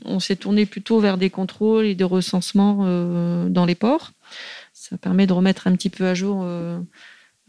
on 0.04 0.20
s'est 0.20 0.36
tourné 0.36 0.64
plutôt 0.66 1.00
vers 1.00 1.18
des 1.18 1.30
contrôles 1.30 1.84
et 1.84 1.94
des 1.94 2.04
recensements 2.04 2.86
dans 3.48 3.66
les 3.66 3.74
ports. 3.74 4.12
Ça 4.72 4.96
permet 4.96 5.26
de 5.26 5.32
remettre 5.32 5.66
un 5.66 5.72
petit 5.72 5.90
peu 5.90 6.06
à 6.06 6.14
jour 6.14 6.44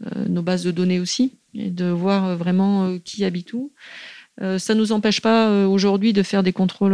euh, 0.02 0.28
nos 0.28 0.42
bases 0.42 0.64
de 0.64 0.72
données 0.72 0.98
aussi, 0.98 1.38
et 1.54 1.70
de 1.70 1.86
voir 1.86 2.24
euh, 2.24 2.36
vraiment 2.36 2.86
euh, 2.86 2.98
qui 2.98 3.24
habite 3.24 3.52
où. 3.52 3.72
ça 4.40 4.74
ne 4.74 4.80
nous 4.80 4.90
empêche 4.90 5.20
pas 5.20 5.66
aujourd'hui 5.68 6.12
de 6.12 6.24
faire 6.24 6.42
des 6.42 6.52
contrôles 6.52 6.92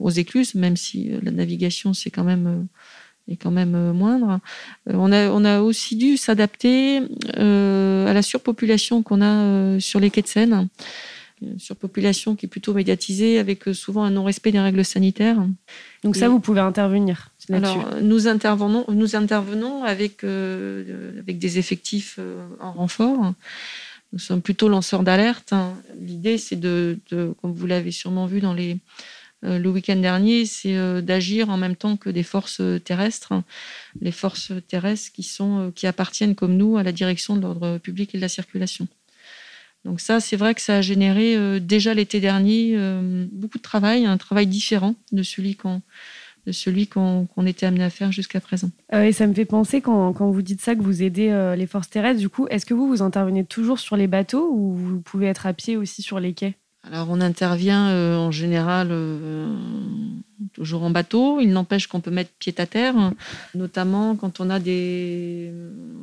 aux 0.00 0.10
écluses, 0.10 0.54
même 0.54 0.76
si 0.76 1.10
la 1.22 1.30
navigation 1.30 1.92
c'est 1.92 2.10
quand 2.10 2.24
même 2.24 2.66
est 3.28 3.36
quand 3.36 3.50
même 3.50 3.92
moindre. 3.92 4.40
on, 4.86 5.12
a, 5.12 5.28
on 5.30 5.44
a 5.44 5.60
aussi 5.60 5.96
dû 5.96 6.16
s'adapter 6.16 6.98
à 7.36 8.12
la 8.12 8.22
surpopulation 8.22 9.02
qu'on 9.02 9.22
a 9.22 9.78
sur 9.80 10.00
les 10.00 10.10
quais 10.10 10.22
de 10.22 10.28
Seine. 10.28 10.68
Une 11.40 11.60
surpopulation 11.60 12.34
qui 12.34 12.46
est 12.46 12.48
plutôt 12.48 12.74
médiatisée 12.74 13.38
avec 13.38 13.64
souvent 13.72 14.02
un 14.02 14.10
non-respect 14.10 14.50
des 14.50 14.58
règles 14.58 14.84
sanitaires. 14.84 15.38
Donc 16.02 16.16
ça, 16.16 16.28
vous 16.28 16.40
pouvez 16.40 16.60
intervenir 16.60 17.30
alors, 17.52 17.94
nous 18.02 18.28
intervenons, 18.28 18.84
nous 18.88 19.16
intervenons 19.16 19.84
avec, 19.84 20.24
euh, 20.24 21.18
avec 21.18 21.38
des 21.38 21.58
effectifs 21.58 22.16
euh, 22.18 22.46
en 22.60 22.72
renfort. 22.72 23.32
Nous 24.12 24.18
sommes 24.18 24.42
plutôt 24.42 24.68
lanceurs 24.68 25.02
d'alerte. 25.02 25.52
Hein. 25.52 25.74
L'idée, 26.00 26.38
c'est 26.38 26.56
de, 26.56 26.98
comme 27.10 27.52
vous 27.52 27.66
l'avez 27.66 27.90
sûrement 27.90 28.26
vu 28.26 28.40
dans 28.40 28.54
les, 28.54 28.72
euh, 28.72 28.76
le 29.42 29.68
week-end 29.68 29.96
dernier, 29.96 30.46
c'est 30.46 31.02
d'agir 31.02 31.48
en 31.48 31.56
même 31.56 31.76
temps 31.76 31.96
que 31.96 32.10
des 32.10 32.22
forces 32.22 32.60
terrestres, 32.84 33.32
hein. 33.32 33.44
les 34.00 34.10
forces 34.10 34.52
terrestres 34.66 35.12
qui, 35.12 35.22
sont, 35.22 35.72
qui 35.74 35.86
appartiennent 35.86 36.34
comme 36.34 36.56
nous 36.56 36.76
à 36.76 36.82
la 36.82 36.92
direction 36.92 37.36
de 37.36 37.42
l'ordre 37.42 37.78
public 37.78 38.14
et 38.14 38.18
de 38.18 38.22
la 38.22 38.28
circulation. 38.28 38.88
Donc 39.84 40.00
ça, 40.00 40.18
c'est 40.18 40.36
vrai 40.36 40.54
que 40.54 40.60
ça 40.60 40.78
a 40.78 40.80
généré 40.80 41.60
déjà 41.60 41.94
l'été 41.94 42.18
dernier 42.18 42.76
beaucoup 43.30 43.58
de 43.58 43.62
travail, 43.62 44.06
un 44.06 44.18
travail 44.18 44.48
différent 44.48 44.96
de 45.12 45.22
celui 45.22 45.54
qu'on 45.54 45.82
de 46.48 46.52
celui 46.52 46.86
qu'on 46.86 47.28
était 47.46 47.66
amené 47.66 47.84
à 47.84 47.90
faire 47.90 48.10
jusqu'à 48.10 48.40
présent. 48.40 48.70
Euh, 48.94 49.04
et 49.04 49.12
ça 49.12 49.26
me 49.26 49.34
fait 49.34 49.44
penser, 49.44 49.82
quand, 49.82 50.14
quand, 50.14 50.30
vous 50.30 50.40
dites 50.40 50.62
ça, 50.62 50.74
que 50.74 50.80
vous 50.80 51.02
aidez 51.02 51.28
euh, 51.28 51.54
les 51.54 51.66
forces 51.66 51.90
terrestres, 51.90 52.20
du 52.20 52.30
coup, 52.30 52.46
est-ce 52.48 52.64
que 52.64 52.72
vous, 52.72 52.88
vous 52.88 53.02
intervenez 53.02 53.44
toujours 53.44 53.78
sur 53.78 53.96
les 53.96 54.06
bateaux 54.06 54.50
ou 54.50 54.74
vous 54.74 55.00
pouvez 55.00 55.26
être 55.26 55.46
à 55.46 55.52
pied 55.52 55.76
aussi 55.76 56.00
sur 56.00 56.20
les 56.20 56.32
quais? 56.32 56.56
Alors 56.84 57.08
on 57.10 57.20
intervient 57.20 57.88
euh, 57.88 58.16
en 58.16 58.30
général 58.30 58.92
toujours 60.54 60.82
en 60.82 60.90
bateau. 60.90 61.40
Il 61.40 61.50
n'empêche 61.50 61.86
qu'on 61.86 62.00
peut 62.00 62.10
mettre 62.10 62.30
pied 62.38 62.54
à 62.58 62.66
terre, 62.66 62.94
notamment 63.54 64.16
quand 64.16 64.40
on 64.40 64.48
a 64.48 64.58
des, 64.58 65.52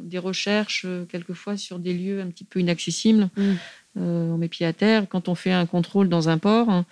des 0.03 0.19
recherches 0.19 0.85
quelquefois 1.09 1.57
sur 1.57 1.79
des 1.79 1.93
lieux 1.93 2.21
un 2.21 2.27
petit 2.27 2.43
peu 2.43 2.59
inaccessibles. 2.59 3.29
Mm. 3.38 3.53
on 3.95 4.38
met 4.38 4.49
pied 4.49 4.65
à 4.65 4.73
terre. 4.73 5.07
Quand 5.09 5.29
on 5.29 5.35
fait 5.35 5.53
un 5.53 5.65
contrôle 5.65 6.09
dans 6.09 6.29
un 6.29 6.38
port, 6.38 6.83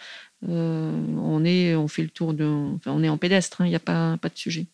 euh, 0.50 0.92
on, 1.18 1.46
est, 1.46 1.76
on 1.76 1.88
fait 1.88 2.02
le 2.02 2.10
tour 2.10 2.34
de. 2.34 2.46
Enfin, 2.46 2.92
on 2.92 3.04
est 3.04 3.10
en 3.10 3.18
pédestre, 3.18 3.62
il 3.62 3.64
hein, 3.64 3.70
n'y 3.70 3.76
a 3.76 3.80
pas, 3.80 4.18
pas 4.18 4.30
de 4.30 4.38
sujet. 4.38 4.66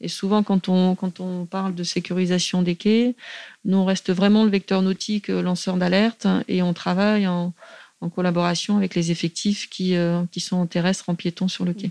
Et 0.00 0.08
souvent, 0.08 0.42
quand 0.42 0.68
on, 0.68 0.94
quand 0.94 1.20
on 1.20 1.46
parle 1.46 1.74
de 1.74 1.84
sécurisation 1.84 2.62
des 2.62 2.74
quais, 2.74 3.14
nous, 3.64 3.76
on 3.76 3.84
reste 3.84 4.10
vraiment 4.10 4.44
le 4.44 4.50
vecteur 4.50 4.82
nautique 4.82 5.30
euh, 5.30 5.42
lanceur 5.42 5.76
d'alerte 5.76 6.26
et 6.48 6.62
on 6.62 6.72
travaille 6.72 7.26
en, 7.26 7.52
en, 8.02 8.08
collaboration 8.10 8.76
avec 8.76 8.94
les 8.94 9.10
effectifs 9.10 9.70
qui, 9.70 9.96
euh, 9.96 10.22
qui 10.30 10.40
sont 10.40 10.56
en 10.56 10.66
terrestre, 10.66 11.08
en 11.08 11.14
piéton 11.14 11.48
sur 11.48 11.64
le 11.64 11.72
quai. 11.72 11.90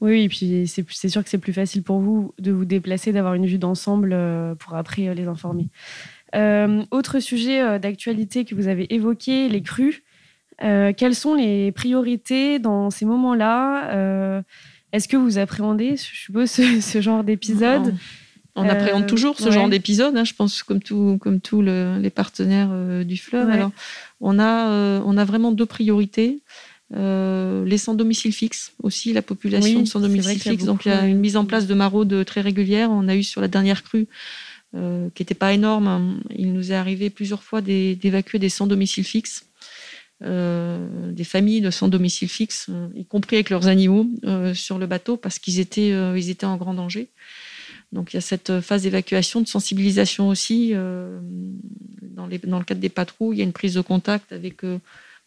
Oui, 0.00 0.24
et 0.24 0.28
puis 0.28 0.66
c'est 0.66 1.08
sûr 1.08 1.24
que 1.24 1.30
c'est 1.30 1.38
plus 1.38 1.52
facile 1.52 1.82
pour 1.82 2.00
vous 2.00 2.34
de 2.38 2.52
vous 2.52 2.64
déplacer, 2.64 3.12
d'avoir 3.12 3.34
une 3.34 3.46
vue 3.46 3.58
d'ensemble 3.58 4.16
pour 4.58 4.74
après 4.74 5.14
les 5.14 5.26
informer. 5.26 5.68
autre 6.90 7.20
sujet 7.20 7.78
d'actualité 7.78 8.44
que 8.44 8.54
vous 8.54 8.68
avez 8.68 8.92
évoqué, 8.92 9.48
les 9.48 9.62
crues. 9.62 10.02
Euh, 10.62 10.92
quelles 10.96 11.14
sont 11.14 11.34
les 11.34 11.72
priorités 11.72 12.58
dans 12.58 12.90
ces 12.90 13.04
moments-là? 13.04 13.90
Euh, 13.90 14.42
Est-ce 14.92 15.08
que 15.08 15.16
vous 15.16 15.38
appréhendez, 15.38 15.96
je 15.96 16.02
suppose, 16.02 16.50
ce, 16.80 17.00
genre 17.00 17.24
d'épisode? 17.24 17.94
On 18.56 18.68
appréhende 18.68 19.06
toujours 19.06 19.38
ce 19.38 19.50
genre 19.50 19.68
d'épisode, 19.68 20.16
hein, 20.16 20.24
je 20.24 20.34
pense, 20.34 20.62
comme 20.62 20.80
tous 20.80 21.18
comme 21.18 21.40
les 21.62 22.10
partenaires 22.10 22.68
euh, 22.70 23.04
du 23.04 23.16
fleuve. 23.16 23.50
Alors, 23.50 23.72
on 24.20 24.38
a, 24.38 25.00
on 25.04 25.16
a 25.16 25.24
vraiment 25.24 25.52
deux 25.52 25.66
priorités. 25.66 26.40
les 26.90 27.78
sans 27.78 27.94
domicile 27.94 28.32
fixe 28.32 28.72
aussi, 28.82 29.12
la 29.12 29.22
population 29.22 29.84
sans 29.86 30.00
domicile 30.00 30.40
fixe. 30.40 30.64
Donc, 30.64 30.86
il 30.86 30.88
y 30.88 30.92
a 30.92 31.06
une 31.06 31.18
mise 31.18 31.36
en 31.36 31.44
place 31.44 31.66
de 31.66 31.74
maraudes 31.74 32.24
très 32.24 32.40
régulière. 32.40 32.90
On 32.90 33.08
a 33.08 33.16
eu 33.16 33.22
sur 33.22 33.40
la 33.40 33.48
dernière 33.48 33.82
crue, 33.82 34.06
qui 34.72 35.22
n'était 35.22 35.34
pas 35.34 35.52
énorme, 35.52 35.86
hein, 35.86 36.16
il 36.30 36.52
nous 36.52 36.72
est 36.72 36.76
arrivé 36.76 37.10
plusieurs 37.10 37.42
fois 37.42 37.60
d'évacuer 37.60 38.38
des 38.38 38.48
sans 38.48 38.66
domicile 38.66 39.04
fixe. 39.04 39.46
Euh, 40.22 41.12
des 41.12 41.24
familles 41.24 41.60
de 41.60 41.70
sans 41.70 41.88
domicile 41.88 42.28
fixe, 42.28 42.66
euh, 42.70 42.88
y 42.94 43.04
compris 43.04 43.36
avec 43.36 43.50
leurs 43.50 43.66
animaux, 43.66 44.06
euh, 44.24 44.54
sur 44.54 44.78
le 44.78 44.86
bateau 44.86 45.16
parce 45.16 45.40
qu'ils 45.40 45.58
étaient, 45.58 45.90
ils 45.90 46.30
étaient 46.30 46.46
en 46.46 46.56
grand 46.56 46.72
danger. 46.72 47.08
Donc 47.94 48.12
il 48.12 48.16
y 48.16 48.18
a 48.18 48.22
cette 48.22 48.60
phase 48.60 48.82
d'évacuation, 48.82 49.40
de 49.40 49.48
sensibilisation 49.48 50.28
aussi. 50.28 50.72
dans, 50.72 52.26
les, 52.26 52.38
dans, 52.38 52.58
le 52.58 52.64
cadre 52.64 52.80
des 52.80 52.88
patrouilles, 52.88 53.36
il 53.36 53.38
y 53.38 53.42
a 53.42 53.44
une 53.44 53.52
prise 53.52 53.74
de 53.74 53.80
contact 53.80 54.32
avec, 54.32 54.62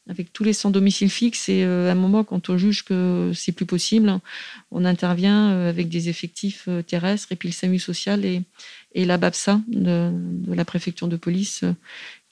avec 0.10 0.34
tous 0.34 0.44
les 0.44 0.54
sans 0.54 0.70
domicile 0.70 1.10
fixe 1.10 1.50
et 1.50 1.64
à 1.64 1.92
un 1.92 1.96
moment, 1.96 2.24
quand 2.24 2.50
on 2.50 2.58
juge 2.58 2.84
que 2.84 3.32
c'est 3.34 3.54
plus 3.54 3.66
possible, 3.66 4.20
on 4.72 4.84
intervient 4.84 5.68
avec 5.68 5.88
des 5.88 6.10
effectifs 6.10 6.68
terrestres 6.86 7.32
et 7.32 7.36
puis 7.36 7.50
le 7.50 7.54
SAMU 7.54 7.80
social 7.80 8.26
et, 8.26 8.44
la 8.94 9.18
BAPSA 9.18 9.62
de, 9.68 10.12
la 10.54 10.66
préfecture 10.66 11.08
de 11.08 11.18
police 11.18 11.64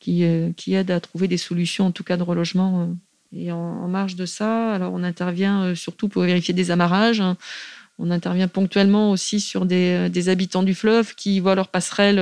euh, 0.08 0.52
qui, 0.56 0.74
aide 0.74 0.92
à 0.92 1.00
trouver 1.00 1.28
des 1.28 1.38
solutions, 1.38 1.88
en 1.88 1.92
tout 1.92 2.04
cas 2.04 2.18
de 2.18 2.24
relogement. 2.24 2.82
Euh. 2.82 2.94
Et 3.38 3.52
en, 3.52 3.88
marge 3.88 4.16
de 4.16 4.26
ça, 4.26 4.74
alors 4.74 4.94
on 4.94 5.04
intervient 5.04 5.64
euh, 5.64 5.76
surtout 5.76 6.10
pour 6.10 6.24
vérifier 6.24 6.54
des 6.54 6.70
amarrages. 6.72 7.22
Hein. 7.22 7.38
On 7.98 8.12
intervient 8.12 8.48
ponctuellement 8.48 9.12
aussi 9.12 9.40
sur 9.40 9.66
des, 9.66 10.30
habitants 10.30 10.64
du 10.64 10.76
fleuve 10.76 11.16
qui 11.16 11.40
voient 11.40 11.56
leur 11.56 11.70
passerelle 11.70 12.18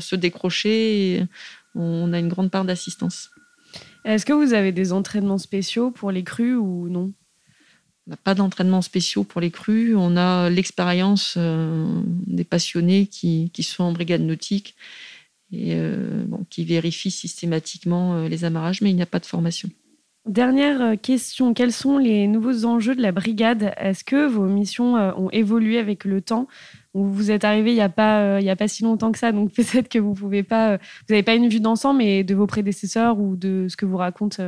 se 0.00 0.16
décrocher. 0.16 1.14
Et 1.14 1.26
on 1.76 2.12
a 2.12 2.18
une 2.18 2.28
grande 2.28 2.50
part 2.50 2.64
d'assistance. 2.64 3.30
Est-ce 4.04 4.26
que 4.26 4.32
vous 4.32 4.54
avez 4.54 4.72
des 4.72 4.92
entraînements 4.92 5.38
spéciaux 5.38 5.90
pour 5.90 6.10
les 6.10 6.24
crues 6.24 6.56
ou 6.56 6.88
non? 6.88 7.12
On 8.06 8.10
n'a 8.10 8.16
pas 8.16 8.34
d'entraînement 8.34 8.82
spéciaux 8.82 9.24
pour 9.24 9.40
les 9.40 9.50
crues. 9.50 9.94
On 9.94 10.16
a 10.16 10.50
l'expérience 10.50 11.38
des 11.38 12.44
passionnés 12.44 13.06
qui, 13.06 13.50
qui, 13.54 13.62
sont 13.62 13.84
en 13.84 13.92
brigade 13.92 14.20
nautique 14.20 14.74
et 15.54 15.74
euh, 15.74 16.24
qui 16.50 16.64
vérifie 16.64 17.10
systématiquement 17.10 18.16
euh, 18.16 18.28
les 18.28 18.44
amarrages, 18.44 18.80
mais 18.80 18.90
il 18.90 18.96
n'y 18.96 19.02
a 19.02 19.06
pas 19.06 19.20
de 19.20 19.26
formation. 19.26 19.70
Dernière 20.26 20.80
euh, 20.80 20.96
question, 20.96 21.52
quels 21.52 21.72
sont 21.72 21.98
les 21.98 22.26
nouveaux 22.26 22.64
enjeux 22.64 22.94
de 22.94 23.02
la 23.02 23.12
brigade? 23.12 23.74
Est-ce 23.76 24.04
que 24.04 24.26
vos 24.26 24.46
missions 24.46 24.94
ont 24.94 25.28
évolué 25.30 25.78
avec 25.78 26.04
le 26.04 26.22
temps? 26.22 26.48
Vous 26.94 27.30
êtes 27.30 27.44
arrivé 27.44 27.72
il 27.72 27.74
n'y 27.74 27.80
a, 27.80 27.88
pas, 27.88 28.40
il 28.40 28.46
y 28.46 28.50
a 28.50 28.56
pas 28.56 28.68
si 28.68 28.84
longtemps 28.84 29.12
que 29.12 29.18
ça, 29.18 29.32
donc 29.32 29.52
peut-être 29.54 29.88
que 29.88 29.98
vous 29.98 30.14
pouvez 30.14 30.42
pas, 30.42 30.78
n'avez 31.10 31.22
pas 31.22 31.34
une 31.34 31.48
vue 31.48 31.60
d'ensemble, 31.60 31.98
mais 31.98 32.24
de 32.24 32.34
vos 32.34 32.46
prédécesseurs 32.46 33.18
ou 33.18 33.36
de 33.36 33.66
ce 33.68 33.76
que 33.76 33.84
vous 33.84 33.98
racontent 33.98 34.42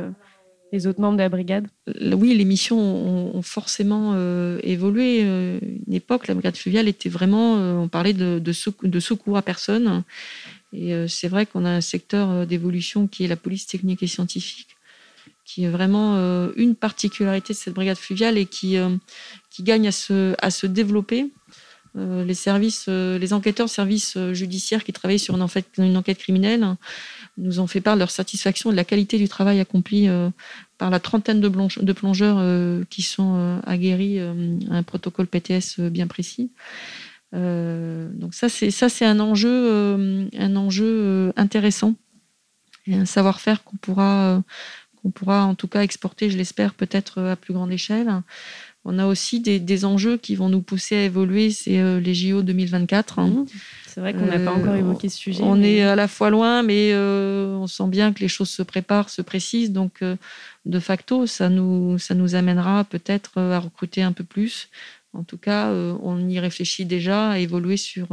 les 0.73 0.87
autres 0.87 0.99
membres 0.99 1.17
de 1.17 1.23
la 1.23 1.29
brigade? 1.29 1.67
Oui, 2.01 2.33
les 2.33 2.45
missions 2.45 2.79
ont, 2.79 3.41
forcément 3.41 4.15
évolué. 4.63 5.21
Une 5.21 5.93
époque, 5.93 6.27
la 6.27 6.33
brigade 6.33 6.57
fluviale 6.57 6.87
était 6.87 7.09
vraiment, 7.09 7.53
on 7.81 7.87
parlait 7.87 8.13
de, 8.13 8.51
secours 8.51 9.37
à 9.37 9.41
personne. 9.41 10.03
Et 10.73 10.93
euh, 10.93 11.07
c'est 11.07 11.27
vrai 11.27 11.45
qu'on 11.45 11.65
a 11.65 11.69
un 11.69 11.81
secteur 11.81 12.29
euh, 12.29 12.45
d'évolution 12.45 13.07
qui 13.07 13.23
est 13.23 13.27
la 13.27 13.35
police 13.35 13.67
technique 13.67 14.03
et 14.03 14.07
scientifique, 14.07 14.76
qui 15.47 15.63
est 15.63 15.69
vraiment 15.69 16.17
euh, 16.17 16.51
une 16.57 16.75
particularité 16.75 17.53
de 17.53 17.57
cette 17.57 17.73
brigade 17.73 17.97
fluviale 17.97 18.37
et 18.37 18.45
qui, 18.45 18.75
qui 19.49 19.63
gagne 19.63 19.87
à 19.87 19.91
se, 19.93 20.35
à 20.39 20.51
se 20.51 20.67
développer. 20.67 21.31
les 21.95 22.35
services, 22.35 22.87
les 22.87 23.33
enquêteurs 23.33 23.69
services 23.69 24.17
judiciaires 24.33 24.83
qui 24.83 24.93
travaillent 24.93 25.25
sur 25.27 25.35
une 25.35 25.97
enquête, 25.97 26.17
criminelle 26.19 26.75
nous 27.37 27.59
ont 27.59 27.65
fait 27.65 27.81
part 27.81 27.95
de 27.95 27.99
leur 27.99 28.11
satisfaction 28.11 28.69
et 28.69 28.73
de 28.73 28.77
la 28.77 28.83
qualité 28.83 29.17
du 29.17 29.27
travail 29.27 29.59
accompli 29.59 30.07
par 30.77 30.89
la 30.91 30.99
trentaine 30.99 31.39
de, 31.39 31.49
de 31.49 31.93
plongeurs 31.93 32.39
qui 32.89 33.01
sont 33.01 33.59
aguerris 33.65 34.19
à 34.19 34.33
un 34.69 34.83
protocole 34.83 35.27
PTS 35.27 35.79
bien 35.79 36.07
précis. 36.07 36.51
donc 37.31 38.33
ça, 38.33 38.49
c'est 38.49 38.69
ça, 38.69 38.89
c'est 38.89 39.05
un 39.05 39.19
enjeu, 39.19 40.29
un 40.37 40.55
enjeu 40.55 41.31
intéressant 41.35 41.95
et 42.87 42.95
un 42.95 43.05
savoir-faire 43.05 43.63
qu'on 43.63 43.77
pourra, 43.77 44.43
qu'on 45.01 45.09
pourra 45.09 45.45
en 45.45 45.55
tout 45.55 45.67
cas 45.67 45.81
exporter, 45.81 46.29
je 46.29 46.37
l'espère, 46.37 46.73
peut-être 46.73 47.21
à 47.21 47.35
plus 47.35 47.53
grande 47.53 47.71
échelle. 47.71 48.21
On 48.89 48.99
a 48.99 49.05
aussi 49.05 49.41
des, 49.41 49.85
enjeux 49.85 50.15
qui 50.15 50.35
vont 50.35 50.47
nous 50.47 50.61
pousser 50.61 50.95
à 50.95 51.03
évoluer, 51.03 51.49
c'est 51.49 51.81
euh, 51.81 51.99
les 51.99 52.15
JO 52.15 52.41
2024. 52.41 53.19
Mmh. 53.19 53.45
C'est 53.85 53.99
vrai 53.99 54.13
qu'on 54.13 54.25
n'a 54.25 54.39
pas 54.39 54.53
encore 54.53 54.75
euh, 54.75 54.77
évoqué 54.77 55.09
ce 55.09 55.17
sujet. 55.17 55.43
On 55.43 55.61
est 55.61 55.83
à 55.83 55.97
la 55.97 56.07
fois 56.07 56.29
loin, 56.29 56.63
mais 56.63 56.91
euh, 56.93 57.57
on 57.57 57.67
sent 57.67 57.87
bien 57.89 58.13
que 58.13 58.21
les 58.21 58.29
choses 58.29 58.49
se 58.49 58.63
préparent, 58.63 59.09
se 59.09 59.21
précisent. 59.21 59.73
Donc, 59.73 60.01
de 60.65 60.79
facto, 60.79 61.27
ça 61.27 61.49
nous, 61.49 61.99
ça 61.99 62.15
nous 62.15 62.35
amènera 62.35 62.85
peut-être 62.85 63.37
à 63.41 63.59
recruter 63.59 64.03
un 64.03 64.13
peu 64.13 64.23
plus. 64.23 64.69
En 65.11 65.23
tout 65.23 65.37
cas, 65.37 65.69
on 65.69 66.29
y 66.29 66.39
réfléchit 66.39 66.85
déjà 66.85 67.31
à 67.31 67.39
évoluer 67.39 67.75
sur, 67.75 68.07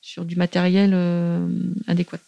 sur 0.00 0.24
du 0.24 0.34
matériel 0.34 0.96
adéquat. 1.86 2.18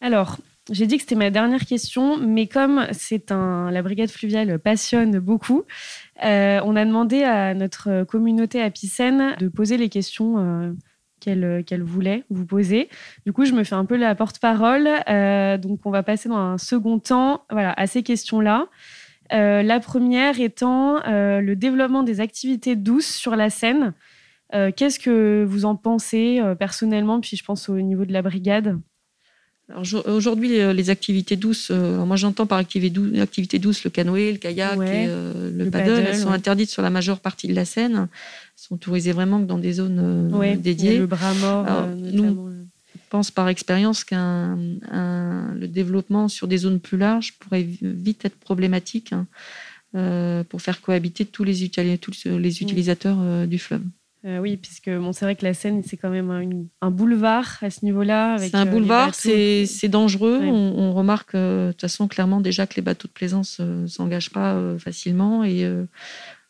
Alors, 0.00 0.38
j'ai 0.68 0.86
dit 0.86 0.96
que 0.96 1.02
c'était 1.02 1.14
ma 1.14 1.30
dernière 1.30 1.64
question, 1.64 2.18
mais 2.18 2.46
comme 2.46 2.86
c'est 2.92 3.30
la 3.30 3.82
brigade 3.82 4.10
fluviale 4.10 4.58
passionne 4.58 5.18
beaucoup, 5.18 5.64
euh, 6.24 6.60
on 6.64 6.76
a 6.76 6.84
demandé 6.84 7.22
à 7.22 7.54
notre 7.54 8.04
communauté 8.04 8.62
apicène 8.62 9.36
de 9.38 9.48
poser 9.48 9.78
les 9.78 9.88
questions 9.88 10.38
euh, 10.38 10.72
qu'elle 11.18 11.82
voulait 11.82 12.24
vous 12.30 12.46
poser. 12.46 12.88
Du 13.26 13.32
coup, 13.32 13.44
je 13.44 13.52
me 13.52 13.64
fais 13.64 13.74
un 13.74 13.84
peu 13.84 13.96
la 13.96 14.14
porte-parole. 14.14 14.88
Euh, 15.08 15.56
donc, 15.58 15.80
on 15.84 15.90
va 15.90 16.02
passer 16.02 16.28
dans 16.28 16.36
un 16.36 16.58
second 16.58 16.98
temps 16.98 17.44
à 17.50 17.86
ces 17.86 18.02
questions-là. 18.02 18.68
la 19.30 19.80
première 19.80 20.40
étant 20.40 21.00
le 21.06 21.54
développement 21.54 22.02
des 22.02 22.20
activités 22.20 22.76
douces 22.76 23.14
sur 23.14 23.34
la 23.34 23.50
Seine. 23.50 23.94
Qu'est-ce 24.52 24.98
que 24.98 25.44
vous 25.44 25.64
en 25.64 25.76
pensez 25.76 26.40
personnellement 26.58 27.20
Puis 27.20 27.36
je 27.36 27.44
pense 27.44 27.68
au 27.68 27.80
niveau 27.80 28.04
de 28.04 28.12
la 28.12 28.22
brigade? 28.22 28.78
Aujourd'hui, 29.76 30.48
les, 30.48 30.90
activités 30.90 31.36
douces, 31.36 31.70
euh, 31.70 32.04
moi 32.04 32.16
j'entends 32.16 32.46
par 32.46 32.58
activité 32.58 33.58
douce, 33.58 33.84
le 33.84 33.90
canoë, 33.90 34.32
le 34.32 34.38
kayak 34.38 34.78
et 34.78 35.06
euh, 35.08 35.50
le, 35.54 35.70
paddle, 35.70 36.04
elles 36.06 36.16
sont 36.16 36.30
interdites 36.30 36.70
sur 36.70 36.82
la 36.82 36.90
majeure 36.90 37.20
partie 37.20 37.48
de 37.48 37.54
la 37.54 37.64
Seine. 37.64 38.08
Elles 38.08 38.08
sont 38.56 38.74
autorisées 38.74 39.12
vraiment 39.12 39.40
que 39.40 39.46
dans 39.46 39.58
des 39.58 39.74
zones 39.74 40.30
euh, 40.32 40.56
dédiées. 40.56 40.98
le 40.98 41.06
bras 41.06 41.34
mort, 41.34 41.66
nous, 41.96 42.50
pense 43.10 43.30
par 43.30 43.48
expérience 43.48 44.04
qu'un 44.04 44.56
le 44.90 45.66
développement 45.66 46.28
sur 46.28 46.46
des 46.46 46.58
zones 46.58 46.80
plus 46.80 46.98
larges 46.98 47.34
pourrait 47.38 47.66
vite 47.82 48.24
être 48.24 48.36
problématique 48.36 49.12
hein, 49.12 50.44
pour 50.48 50.62
faire 50.62 50.80
cohabiter 50.80 51.24
tous 51.24 51.44
les, 51.44 51.68
tous 51.98 52.12
les 52.26 52.62
utilisateurs 52.62 53.46
du 53.46 53.58
fleuve. 53.58 53.82
Euh, 54.26 54.38
oui, 54.38 54.58
puisque 54.58 54.90
bon, 54.90 55.12
c'est 55.12 55.24
vrai 55.24 55.34
que 55.34 55.44
la 55.44 55.54
Seine, 55.54 55.82
c'est 55.82 55.96
quand 55.96 56.10
même 56.10 56.30
un, 56.82 56.90
boulevard 56.90 57.56
à 57.62 57.70
ce 57.70 57.84
niveau-là. 57.84 58.36
C'est 58.38 58.54
un 58.54 58.66
euh, 58.66 58.70
boulevard, 58.70 59.14
c'est 59.14 59.88
dangereux. 59.88 60.40
On, 60.44 60.92
remarque 60.92 61.34
euh, 61.34 61.68
de 61.68 61.72
toute 61.72 61.80
façon 61.82 62.08
clairement 62.08 62.40
déjà 62.40 62.66
que 62.66 62.74
les 62.74 62.82
bateaux 62.82 63.08
de 63.08 63.12
plaisance 63.12 63.60
ne 63.60 63.86
s'engagent 63.86 64.30
pas 64.30 64.60
facilement 64.78 65.44
et 65.44 65.66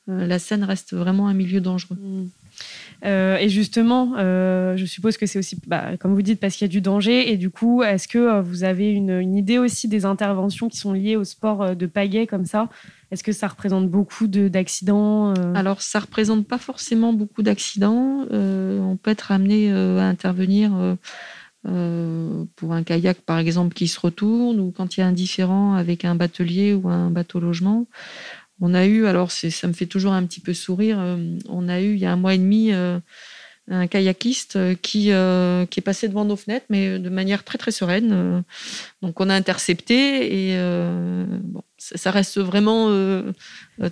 la 0.08 0.38
Seine 0.40 0.64
reste 0.64 0.94
vraiment 0.94 1.28
un 1.28 1.34
milieu 1.34 1.60
dangereux. 1.60 1.96
Mm. 1.96 2.28
Euh, 3.04 3.36
et 3.38 3.48
justement, 3.48 4.14
euh, 4.18 4.76
je 4.76 4.84
suppose 4.84 5.16
que 5.16 5.26
c'est 5.26 5.38
aussi, 5.38 5.58
bah, 5.66 5.96
comme 5.98 6.14
vous 6.14 6.22
dites, 6.22 6.40
parce 6.40 6.56
qu'il 6.56 6.66
y 6.66 6.70
a 6.70 6.72
du 6.72 6.80
danger. 6.80 7.32
Et 7.32 7.36
du 7.36 7.50
coup, 7.50 7.82
est-ce 7.82 8.08
que 8.08 8.18
euh, 8.18 8.42
vous 8.42 8.64
avez 8.64 8.90
une, 8.90 9.34
idée 9.36 9.58
aussi 9.58 9.88
des 9.88 10.04
interventions 10.04 10.68
qui 10.68 10.76
sont 10.76 10.92
liées 10.92 11.16
au 11.16 11.24
sport 11.24 11.74
de 11.74 11.86
pagaie 11.86 12.26
comme 12.26 12.44
ça? 12.44 12.68
Est-ce 13.10 13.24
que 13.24 13.32
ça 13.32 13.48
représente 13.48 13.88
beaucoup 13.88 14.26
d'accidents 14.26 15.34
Alors, 15.54 15.82
ça 15.82 16.00
représente 16.00 16.46
pas 16.46 16.58
forcément 16.58 17.12
beaucoup 17.12 17.42
d'accidents. 17.42 18.26
on 18.30 18.98
peut 19.00 19.10
être 19.10 19.32
amené 19.32 19.72
à 19.72 20.04
intervenir. 20.04 20.72
pour 21.64 22.72
un 22.72 22.82
kayak 22.84 23.20
par 23.22 23.38
exemple 23.38 23.74
qui 23.74 23.88
se 23.88 23.98
retourne 23.98 24.60
ou 24.60 24.70
quand 24.70 24.96
il 24.96 25.00
y 25.00 25.02
a 25.02 25.06
un 25.06 25.12
différent 25.12 25.74
avec 25.74 26.04
un 26.04 26.14
batelier 26.14 26.72
ou 26.72 26.88
un 26.88 27.10
bateau 27.10 27.40
logement 27.40 27.86
on 28.60 28.74
a 28.74 28.86
eu, 28.86 29.06
alors 29.06 29.30
ça 29.30 29.66
me 29.66 29.72
fait 29.72 29.86
toujours 29.86 30.12
un 30.12 30.24
petit 30.24 30.40
peu 30.40 30.54
sourire, 30.54 30.98
euh, 31.00 31.16
on 31.48 31.68
a 31.68 31.80
eu 31.80 31.94
il 31.94 31.98
y 31.98 32.06
a 32.06 32.12
un 32.12 32.16
mois 32.16 32.34
et 32.34 32.38
demi 32.38 32.72
euh, 32.72 32.98
un 33.68 33.86
kayakiste 33.86 34.56
euh, 34.56 34.74
qui, 34.74 35.12
qui 35.70 35.80
est 35.80 35.84
passé 35.84 36.08
devant 36.08 36.24
nos 36.24 36.36
fenêtres, 36.36 36.66
mais 36.68 36.98
de 36.98 37.08
manière 37.08 37.44
très 37.44 37.56
très 37.56 37.70
sereine. 37.70 38.42
Donc 39.00 39.20
on 39.20 39.30
a 39.30 39.34
intercepté 39.34 40.50
et 40.50 40.58
bon, 41.42 41.62
ça, 41.78 42.10
reste 42.10 42.38
vraiment 42.38 42.88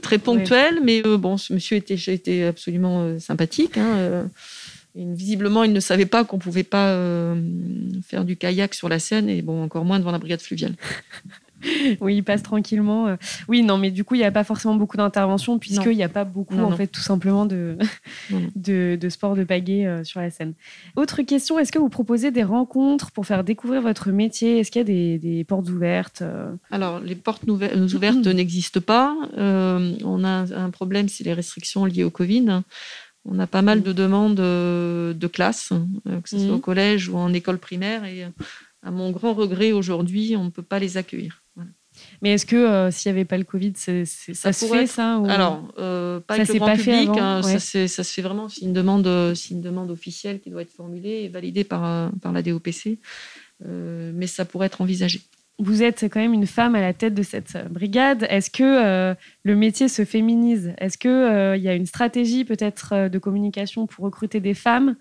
très 0.02 0.18
ponctuel, 0.18 0.80
mais 0.82 1.02
bon, 1.02 1.36
ce 1.36 1.52
monsieur 1.52 1.76
était, 1.76 1.96
était 2.12 2.44
absolument 2.44 3.18
sympathique. 3.20 3.78
Hein, 3.78 4.28
visiblement, 4.96 5.62
il 5.62 5.72
ne 5.72 5.80
savait 5.80 6.06
pas 6.06 6.24
qu'on 6.24 6.38
pouvait 6.38 6.64
pas 6.64 6.98
faire 8.04 8.24
du 8.24 8.36
kayak 8.36 8.74
sur 8.74 8.88
la 8.88 8.98
Seine 8.98 9.28
et 9.28 9.42
bon, 9.42 9.62
encore 9.62 9.84
moins 9.84 10.00
devant 10.00 10.12
la 10.12 10.18
brigade 10.18 10.40
fluviale. 10.40 10.74
oui, 12.00 12.16
il 12.16 12.22
passe 12.22 12.42
tranquillement. 12.42 13.16
Oui, 13.48 13.62
non, 13.62 13.78
mais 13.78 13.90
du 13.90 14.04
coup, 14.04 14.14
il 14.14 14.18
n'y 14.18 14.24
a 14.24 14.32
pas 14.32 14.44
forcément 14.44 14.74
beaucoup 14.74 14.96
d'interventions 14.96 15.58
puisqu'il 15.58 15.96
n'y 15.96 16.02
a 16.02 16.08
pas 16.08 16.24
beaucoup, 16.24 16.58
en 16.58 16.70
fait, 16.76 16.86
tout 16.86 17.00
simplement 17.00 17.46
de, 17.46 17.76
de, 18.54 19.08
sport 19.08 19.34
de 19.34 19.44
pagaie 19.44 19.86
euh, 19.86 20.04
sur 20.04 20.20
la 20.20 20.30
scène. 20.30 20.54
Autre 20.96 21.22
question, 21.22 21.58
est-ce 21.58 21.72
que 21.72 21.78
vous 21.78 21.88
proposez 21.88 22.30
des 22.30 22.42
rencontres 22.42 23.10
pour 23.10 23.26
faire 23.26 23.44
découvrir 23.44 23.82
votre 23.82 24.10
métier? 24.10 24.58
Est-ce 24.58 24.70
qu'il 24.70 24.80
y 24.80 25.14
a 25.14 25.18
des, 25.18 25.44
portes 25.44 25.68
ouvertes 25.68 26.22
euh? 26.22 26.54
Alors, 26.70 27.00
les 27.00 27.14
portes 27.14 27.44
ouvertes 27.48 28.26
n'existent 28.26 28.80
pas. 28.80 29.16
Euh, 29.36 29.96
on 30.04 30.24
a 30.24 30.54
un 30.54 30.70
problème, 30.70 31.08
c'est 31.08 31.24
les 31.24 31.34
restrictions 31.34 31.84
liées 31.84 32.04
au 32.04 32.10
Covid. 32.10 32.62
On 33.24 33.38
a 33.38 33.46
pas 33.46 33.62
mal 33.62 33.82
de 33.82 33.92
demandes 33.92 34.36
de 34.36 35.26
classe, 35.26 35.72
que 36.04 36.28
ce 36.28 36.38
soit 36.38 36.54
au 36.54 36.58
mmh. 36.58 36.62
collège 36.62 37.08
ou 37.08 37.16
en 37.16 37.32
école 37.34 37.58
primaire. 37.58 38.04
Et 38.04 38.24
à 38.82 38.90
mon 38.90 39.10
grand 39.10 39.34
regret, 39.34 39.72
aujourd'hui, 39.72 40.34
on 40.36 40.44
ne 40.44 40.50
peut 40.50 40.62
pas 40.62 40.78
les 40.78 40.96
accueillir. 40.96 41.42
Mais 42.22 42.32
est-ce 42.32 42.46
que 42.46 42.56
euh, 42.56 42.90
s'il 42.90 43.10
n'y 43.12 43.18
avait 43.18 43.24
pas 43.24 43.38
le 43.38 43.44
Covid, 43.44 43.72
ça, 43.76 44.04
se 44.04 44.66
fait 44.66 44.86
ça 44.86 45.16
Alors, 45.28 45.72
euh, 45.78 46.20
pas 46.20 46.34
avec 46.34 46.48
le 46.48 46.58
grand 46.58 46.76
public, 46.76 47.10
hein, 47.16 47.42
ça, 47.42 47.58
se 47.58 48.02
fait 48.02 48.22
vraiment, 48.22 48.48
c'est 48.48 48.62
une, 48.62 48.72
demande, 48.72 49.06
une 49.06 49.60
demande 49.60 49.90
officielle 49.90 50.40
qui 50.40 50.50
doit 50.50 50.62
être 50.62 50.72
formulée 50.72 51.22
et 51.24 51.28
validée 51.28 51.64
par, 51.64 51.84
euh, 51.84 52.08
par 52.20 52.32
la 52.32 52.42
DOPC, 52.42 52.98
mais 53.64 54.26
ça 54.26 54.44
pourrait 54.44 54.66
être 54.66 54.80
envisagé. 54.80 55.20
Vous 55.60 55.82
êtes 55.82 56.04
quand 56.04 56.20
même 56.20 56.34
une 56.34 56.46
femme 56.46 56.76
à 56.76 56.80
la 56.80 56.92
tête 56.92 57.14
de 57.14 57.22
cette 57.24 57.58
brigade. 57.68 58.24
Est-ce 58.30 58.48
que 58.48 59.16
le 59.42 59.56
métier 59.56 59.88
se 59.88 60.04
féminise? 60.04 60.72
Est-ce 60.78 60.96
qu'il 60.96 61.60
y 61.60 61.68
a 61.68 61.74
une 61.74 61.86
stratégie 61.86 62.44
peut-être 62.44 63.08
de 63.08 63.18
communication 63.18 63.88
pour 63.88 64.04
recruter 64.04 64.38
des 64.38 64.54
femmes 64.54 64.94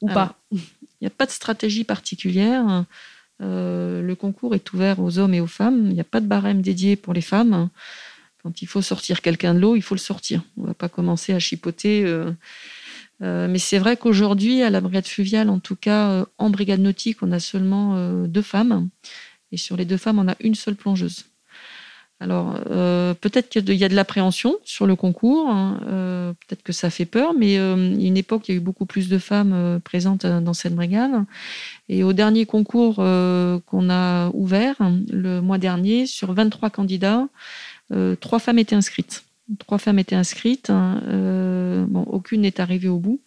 ou 0.00 0.08
pas? 0.08 0.34
Il 0.50 1.04
n'y 1.04 1.06
a 1.06 1.10
pas 1.10 1.26
de 1.26 1.30
stratégie 1.30 1.84
particulière. 1.84 2.86
Euh, 3.40 4.02
le 4.02 4.14
concours 4.14 4.54
est 4.54 4.72
ouvert 4.72 5.00
aux 5.00 5.18
hommes 5.18 5.34
et 5.34 5.40
aux 5.40 5.46
femmes. 5.46 5.86
Il 5.86 5.94
n'y 5.94 6.00
a 6.00 6.04
pas 6.04 6.20
de 6.20 6.26
barème 6.26 6.62
dédié 6.62 6.96
pour 6.96 7.12
les 7.12 7.20
femmes. 7.20 7.68
Quand 8.42 8.62
il 8.62 8.66
faut 8.68 8.82
sortir 8.82 9.20
quelqu'un 9.20 9.54
de 9.54 9.60
l'eau, 9.60 9.76
il 9.76 9.82
faut 9.82 9.94
le 9.94 10.00
sortir. 10.00 10.42
On 10.56 10.62
ne 10.62 10.66
va 10.68 10.74
pas 10.74 10.88
commencer 10.88 11.34
à 11.34 11.38
chipoter. 11.38 12.04
Euh, 12.04 12.32
euh, 13.22 13.48
mais 13.48 13.58
c'est 13.58 13.78
vrai 13.78 13.96
qu'aujourd'hui, 13.96 14.62
à 14.62 14.70
la 14.70 14.80
brigade 14.80 15.06
fluviale, 15.06 15.50
en 15.50 15.58
tout 15.58 15.76
cas 15.76 16.26
en 16.38 16.50
brigade 16.50 16.80
nautique, 16.80 17.22
on 17.22 17.32
a 17.32 17.40
seulement 17.40 18.26
deux 18.26 18.42
femmes. 18.42 18.88
Et 19.50 19.56
sur 19.56 19.76
les 19.76 19.84
deux 19.84 19.96
femmes, 19.96 20.18
on 20.18 20.28
a 20.28 20.36
une 20.40 20.54
seule 20.54 20.76
plongeuse. 20.76 21.24
Alors, 22.20 22.60
peut-être 23.20 23.48
qu'il 23.48 23.74
y 23.74 23.84
a 23.84 23.88
de 23.88 23.94
l'appréhension 23.94 24.56
sur 24.64 24.86
le 24.86 24.96
concours, 24.96 25.48
hein, 25.48 26.34
peut-être 26.46 26.62
que 26.62 26.72
ça 26.72 26.90
fait 26.90 27.06
peur, 27.06 27.34
mais 27.34 27.58
euh, 27.58 27.76
une 27.76 28.16
époque, 28.16 28.48
il 28.48 28.52
y 28.52 28.54
a 28.54 28.58
eu 28.58 28.62
beaucoup 28.62 28.86
plus 28.86 29.08
de 29.08 29.18
femmes 29.18 29.80
présentes 29.84 30.26
dans 30.26 30.54
cette 30.54 30.74
brigade. 30.74 31.24
Et 31.88 32.02
au 32.02 32.12
dernier 32.12 32.44
concours 32.46 32.96
qu'on 32.96 33.90
a 33.90 34.30
ouvert 34.34 34.76
le 35.10 35.40
mois 35.40 35.58
dernier, 35.58 36.06
sur 36.06 36.32
23 36.34 36.70
candidats, 36.70 37.28
trois 38.20 38.38
femmes 38.38 38.58
étaient 38.58 38.76
inscrites. 38.76 39.24
Trois 39.58 39.78
femmes 39.78 39.98
étaient 39.98 40.14
inscrites. 40.14 40.68
Hein, 40.68 41.00
bon, 41.88 42.02
aucune 42.02 42.42
n'est 42.42 42.60
arrivée 42.60 42.88
au 42.88 42.98
bout. 42.98 43.20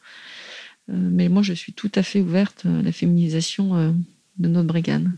mais 0.88 1.28
moi, 1.28 1.42
je 1.42 1.54
suis 1.54 1.74
tout 1.74 1.92
à 1.96 2.04
fait 2.04 2.22
ouverte 2.22 2.66
à 2.66 2.84
la 2.84 2.92
féminisation 2.92 3.96
de 4.38 4.48
notre 4.48 4.68
brigade. 4.68 5.10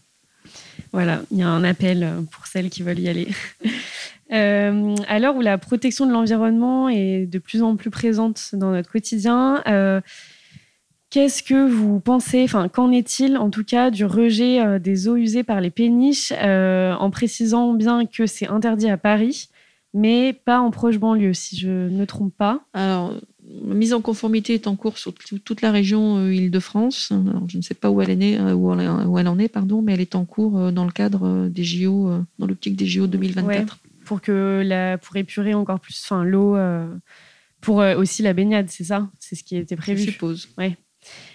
Voilà, 0.94 1.22
il 1.32 1.40
y 1.40 1.44
a 1.44 1.50
un 1.50 1.66
appel 1.66 2.10
pour 2.32 2.48
celles 2.48 2.70
qui 2.70 2.82
veulent 2.82 3.00
y 3.00 3.10
aller. 3.10 3.28
Euh, 4.32 4.96
à 5.08 5.20
l'heure 5.20 5.36
où 5.36 5.42
la 5.42 5.60
protection 5.60 6.08
de 6.08 6.12
l'environnement 6.12 6.90
est 6.90 7.28
de 7.28 7.38
plus 7.38 7.62
en 7.62 7.76
plus 7.76 7.92
présente 7.92 8.50
dans 8.54 8.72
notre 8.72 8.92
quotidien, 8.92 9.62
euh, 9.68 10.02
qu'est-ce 11.14 11.44
que 11.44 11.70
vous 11.70 12.00
pensez, 12.00 12.44
enfin, 12.44 12.68
qu'en 12.70 12.92
est-il 12.92 13.38
en 13.38 13.52
tout 13.52 13.64
cas 13.64 13.92
du 13.92 14.04
rejet 14.04 14.60
euh, 14.60 14.80
des 14.80 15.08
eaux 15.08 15.16
usées 15.16 15.44
par 15.44 15.62
les 15.62 15.70
péniches, 15.70 16.32
en 16.32 17.10
précisant 17.12 17.74
bien 17.74 18.06
que 18.06 18.26
c'est 18.26 18.48
interdit 18.48 18.90
à 18.90 18.98
Paris, 18.98 19.50
mais 19.94 20.34
pas 20.34 20.60
en 20.60 20.72
proche 20.72 20.98
banlieue, 20.98 21.34
si 21.34 21.56
je 21.58 21.70
ne 21.70 21.98
me 21.98 22.06
trompe 22.08 22.34
pas? 22.36 22.66
Alors, 22.74 23.14
mise 23.62 23.94
en 23.94 24.02
conformité 24.02 24.54
est 24.54 24.68
en 24.68 24.76
cours 24.76 24.98
sur 24.98 25.14
toute 25.14 25.62
la 25.62 25.72
région 25.72 26.18
euh, 26.18 26.34
Île-de-France. 26.34 27.14
je 27.48 27.58
ne 27.58 27.62
sais 27.62 27.74
pas 27.74 27.90
où 27.90 28.02
elle, 28.02 28.10
est 28.10 28.16
née, 28.16 28.40
euh, 28.40 28.54
où, 28.54 28.72
elle, 29.20 29.28
en 29.28 29.40
est, 29.40 29.48
pardon, 29.48 29.82
mais 29.82 29.94
elle 29.94 30.02
est 30.02 30.16
en 30.16 30.26
cours 30.26 30.58
euh, 30.58 30.72
dans 30.72 30.86
le 30.86 30.92
cadre 30.92 31.48
des 31.48 31.64
JO, 31.64 32.12
dans 32.40 32.48
l'optique 32.48 32.76
des 32.76 32.86
JO 32.86 33.08
2024. 33.08 33.78
pour, 34.06 34.22
que 34.22 34.64
la, 34.66 34.98
pour 34.98 35.16
épurer 35.16 35.54
encore 35.54 35.80
plus 35.80 36.12
l'eau, 36.24 36.58
pour 37.62 37.78
aussi 37.78 38.24
la 38.24 38.34
baignade, 38.34 38.70
c'est 38.70 38.84
ça? 38.84 39.10
C'est 39.20 39.36
ce 39.36 39.44
qui 39.44 39.56
était 39.56 39.76
prévu. 39.76 40.02
Je 40.02 40.12
suppose. 40.12 40.50
Ouais. 40.58 40.78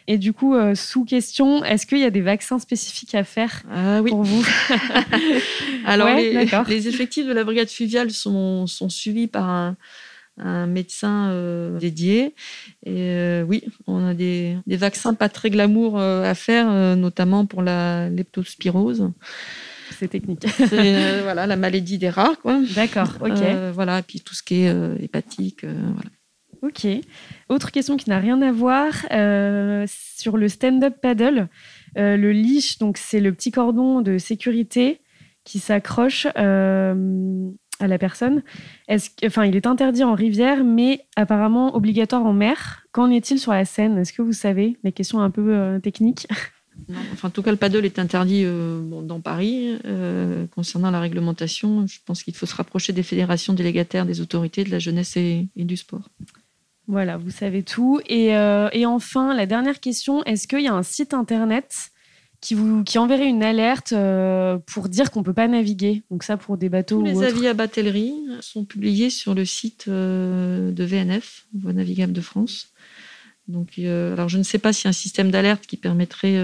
Et 0.07 0.19
du 0.19 0.33
coup, 0.33 0.57
sous 0.75 1.05
question, 1.05 1.63
est-ce 1.65 1.87
qu'il 1.87 1.99
y 1.99 2.05
a 2.05 2.11
des 2.11 2.23
vaccins 2.23 2.59
spécifiques 2.59 3.15
à 3.15 3.25
faire 3.25 3.63
ah 3.71 4.01
pour 4.07 4.23
vous 4.23 4.47
Alors, 5.85 6.09
les, 6.17 6.47
les, 6.67 6.89
effectifs 6.89 7.27
de 7.27 7.33
la 7.33 7.45
brigade 7.45 7.69
fluviale 7.69 8.11
sont, 8.11 8.67
sont 8.67 8.89
suivis 8.89 9.27
par 9.27 9.49
un, 9.49 9.77
un 10.39 10.67
médecin 10.67 11.31
euh, 11.31 11.79
dédié. 11.79 12.35
Et 12.85 13.13
euh, 13.13 13.43
oui, 13.43 13.65
on 13.87 14.07
a 14.07 14.15
des, 14.15 14.57
vaccins 14.67 15.15
pas 15.15 15.29
très 15.29 15.51
glamour 15.51 15.99
euh, 15.99 16.23
à 16.25 16.35
faire, 16.35 16.71
notamment 16.97 17.47
pour 17.47 17.63
la 17.63 18.09
leptospirose. 18.11 19.11
C'est 19.99 20.09
technique. 20.09 20.47
C'est 20.69 21.23
voilà, 21.23 21.47
la 21.47 21.57
maladie 21.57 21.99
des 21.99 22.11
rats. 22.11 22.35
D'accord, 22.75 23.15
ok. 23.21 23.39
voilà, 23.73 24.01
et 24.01 24.03
puis 24.03 24.21
tout 24.21 24.35
ce 24.35 24.43
qui 24.43 24.63
est 24.63 25.03
hépatique. 25.03 25.65
voilà. 25.65 26.11
Ok. 26.63 26.87
Autre 27.49 27.71
question 27.71 27.97
qui 27.97 28.11
n'a 28.11 28.19
rien 28.19 28.41
à 28.43 28.53
voir 28.53 28.93
sur 29.89 30.37
le 30.37 30.49
stand-up 30.49 30.97
paddle. 31.01 31.49
le 31.97 32.33
leash, 32.33 32.79
donc 32.79 32.99
c'est 32.99 33.21
le 33.21 33.33
petit 33.33 33.51
cordon 33.51 34.01
de 34.01 34.19
sécurité 34.19 35.01
qui 35.45 35.59
s'accroche 35.61 36.27
à 37.81 37.87
la 37.87 37.99
personne. 37.99 38.43
Est-ce 38.89 39.11
enfin, 39.25 39.45
il 39.45 39.57
est 39.57 39.67
interdit 39.67 40.05
en 40.05 40.15
rivière, 40.15 40.65
mais 40.65 41.07
apparemment 41.17 41.77
obligatoire 41.77 42.25
en 42.25 42.33
mer. 42.33 42.87
Qu'en 42.93 43.11
est-il 43.11 43.39
sur 43.39 43.53
la 43.53 43.65
Seine 43.65 43.99
Est-ce 43.99 44.13
que 44.13 44.23
vous 44.23 44.33
savez? 44.33 44.77
Les 44.85 44.93
questions 44.93 45.21
un 45.21 45.31
peu 45.31 45.55
euh, 45.55 45.79
techniques. 45.79 46.27
enfin, 47.13 47.29
en 47.29 47.31
tout 47.31 47.43
cas, 47.43 47.51
le 47.51 47.57
paddle 47.57 47.85
est 47.85 47.99
interdit 47.99 48.43
euh, 48.45 48.81
dans 49.03 49.21
Paris. 49.21 49.79
Euh, 49.85 50.47
concernant 50.49 50.91
la 50.91 51.01
réglementation, 51.01 51.87
je 51.87 51.99
pense 52.05 52.23
qu'il 52.23 52.35
faut 52.35 52.47
se 52.47 52.55
rapprocher 52.55 52.93
des 52.93 53.03
fédérations 53.03 53.53
délégataires, 53.53 54.07
des 54.07 54.21
autorités 54.21 54.65
de 54.65 54.71
la 54.71 54.79
jeunesse 54.79 55.17
et, 55.17 55.49
du 55.57 55.77
sport. 55.77 56.09
Voilà, 56.89 57.17
vous 57.17 57.31
savez 57.31 57.63
tout. 57.63 58.01
Et, 58.07 58.29
et 58.29 58.87
enfin, 58.87 59.35
la 59.35 59.47
dernière 59.47 59.79
question, 59.79 60.25
est-ce 60.25 60.49
qu'il 60.49 60.63
y 60.63 60.69
a 60.69 60.75
un 60.75 60.83
site 60.83 61.15
internet 61.15 61.93
qui, 62.41 62.55
vous, 62.55 62.85
qui 62.85 62.99
enverrait 62.99 63.29
une 63.29 63.43
alerte 63.43 63.93
euh, 63.93 64.59
pour 64.67 64.89
dire 64.89 65.11
qu'on 65.11 65.21
ne 65.21 65.25
peut 65.25 65.35
pas 65.35 65.49
naviguer? 65.49 66.03
Donc 66.11 66.23
ça 66.23 66.37
pour 66.37 66.57
des 66.57 66.69
bateaux. 66.69 67.01
Tous 67.01 67.05
les 67.05 67.23
avis 67.23 67.47
à 67.47 67.55
batellerie 67.55 68.15
sont 68.41 68.65
publiés 68.65 69.11
sur 69.11 69.35
le 69.35 69.45
site 69.45 69.87
euh, 69.89 70.71
de 70.71 70.85
VNF, 70.85 71.47
Voie 71.55 71.73
navigable 71.73 72.13
de 72.13 72.21
France. 72.21 72.69
Donc, 73.49 73.79
euh, 73.79 74.13
alors 74.13 74.29
je 74.29 74.37
ne 74.37 74.43
sais 74.43 74.59
pas 74.59 74.75
s'il 74.75 74.85
y 74.85 74.89
a 74.89 74.91
un 74.91 74.93
système 74.93 75.31
d'alerte 75.31 75.67
qui 75.67 75.79
permettrait 75.79 76.37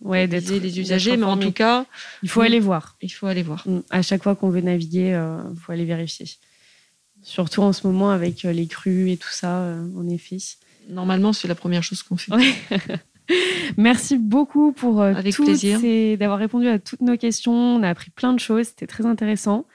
ouais, 0.00 0.26
d'être 0.26 0.50
les 0.50 0.80
usagers, 0.80 1.16
mais 1.16 1.26
en 1.26 1.36
tout 1.36 1.52
cas, 1.52 1.86
il 2.24 2.28
faut 2.28 2.40
aller 2.40 2.58
voir. 2.58 2.96
Il 3.02 3.08
faut 3.08 3.28
aller 3.28 3.44
voir. 3.44 3.62
Mm. 3.66 3.82
À 3.90 4.02
chaque 4.02 4.24
fois 4.24 4.34
qu'on 4.34 4.50
veut 4.50 4.62
naviguer, 4.62 5.10
il 5.10 5.60
faut 5.60 5.70
aller 5.70 5.84
vérifier. 5.84 6.26
Surtout 7.22 7.62
en 7.62 7.72
ce 7.72 7.86
moment 7.86 8.10
avec 8.10 8.42
les 8.42 8.66
crues 8.66 9.10
et 9.10 9.16
tout 9.16 9.30
ça, 9.30 9.76
en 9.96 10.08
effet. 10.08 10.38
Normalement, 10.88 11.32
c'est 11.32 11.48
la 11.48 11.54
première 11.54 11.82
chose 11.82 12.02
qu'on 12.02 12.16
fait. 12.16 12.32
Merci 13.76 14.16
beaucoup 14.16 14.72
pour 14.72 15.00
euh, 15.00 15.14
Avec 15.14 15.36
plaisir. 15.36 15.80
d'avoir 16.18 16.38
répondu 16.38 16.68
à 16.68 16.78
toutes 16.78 17.00
nos 17.00 17.16
questions. 17.16 17.52
On 17.52 17.82
a 17.82 17.88
appris 17.88 18.10
plein 18.10 18.32
de 18.32 18.40
choses, 18.40 18.68
c'était 18.68 18.86
très 18.86 19.06
intéressant. 19.06 19.66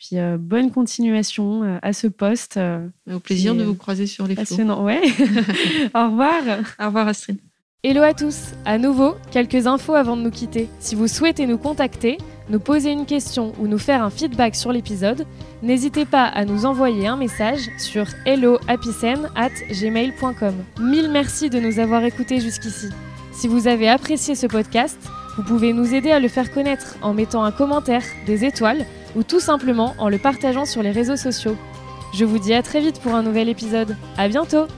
Puis 0.00 0.18
euh, 0.18 0.36
bonne 0.38 0.70
continuation 0.70 1.62
euh, 1.62 1.78
à 1.82 1.92
ce 1.92 2.06
poste. 2.06 2.58
Au 3.10 3.20
plaisir 3.20 3.54
de 3.54 3.64
vous 3.64 3.74
croiser 3.74 4.06
sur 4.06 4.26
les 4.26 4.34
passionnant. 4.34 4.84
Ouais. 4.84 5.02
Au 5.94 6.08
revoir. 6.08 6.42
Au 6.80 6.86
revoir 6.86 7.08
Astrid. 7.08 7.38
Hello 7.84 8.02
à 8.02 8.14
tous. 8.14 8.52
À 8.64 8.78
nouveau, 8.78 9.16
quelques 9.32 9.66
infos 9.66 9.96
avant 9.96 10.16
de 10.16 10.22
nous 10.22 10.30
quitter. 10.30 10.68
Si 10.78 10.94
vous 10.94 11.08
souhaitez 11.08 11.48
nous 11.48 11.58
contacter, 11.58 12.16
nous 12.48 12.60
poser 12.60 12.92
une 12.92 13.06
question 13.06 13.52
ou 13.58 13.66
nous 13.66 13.78
faire 13.78 14.04
un 14.04 14.10
feedback 14.10 14.54
sur 14.54 14.70
l'épisode, 14.70 15.26
n'hésitez 15.64 16.04
pas 16.04 16.26
à 16.26 16.44
nous 16.44 16.64
envoyer 16.64 17.08
un 17.08 17.16
message 17.16 17.68
sur 17.78 18.06
helloapicen@gmail.com. 18.24 20.54
Mille 20.78 21.10
merci 21.10 21.50
de 21.50 21.58
nous 21.58 21.80
avoir 21.80 22.04
écoutés 22.04 22.38
jusqu'ici. 22.38 22.86
Si 23.32 23.48
vous 23.48 23.66
avez 23.66 23.88
apprécié 23.88 24.36
ce 24.36 24.46
podcast, 24.46 24.98
vous 25.36 25.42
pouvez 25.42 25.72
nous 25.72 25.92
aider 25.92 26.12
à 26.12 26.20
le 26.20 26.28
faire 26.28 26.52
connaître 26.52 26.96
en 27.02 27.14
mettant 27.14 27.42
un 27.42 27.50
commentaire, 27.50 28.04
des 28.26 28.44
étoiles 28.44 28.86
ou 29.16 29.24
tout 29.24 29.40
simplement 29.40 29.96
en 29.98 30.08
le 30.08 30.18
partageant 30.18 30.66
sur 30.66 30.84
les 30.84 30.92
réseaux 30.92 31.16
sociaux. 31.16 31.56
Je 32.14 32.24
vous 32.24 32.38
dis 32.38 32.54
à 32.54 32.62
très 32.62 32.80
vite 32.80 33.00
pour 33.00 33.16
un 33.16 33.24
nouvel 33.24 33.48
épisode. 33.48 33.96
À 34.16 34.28
bientôt! 34.28 34.68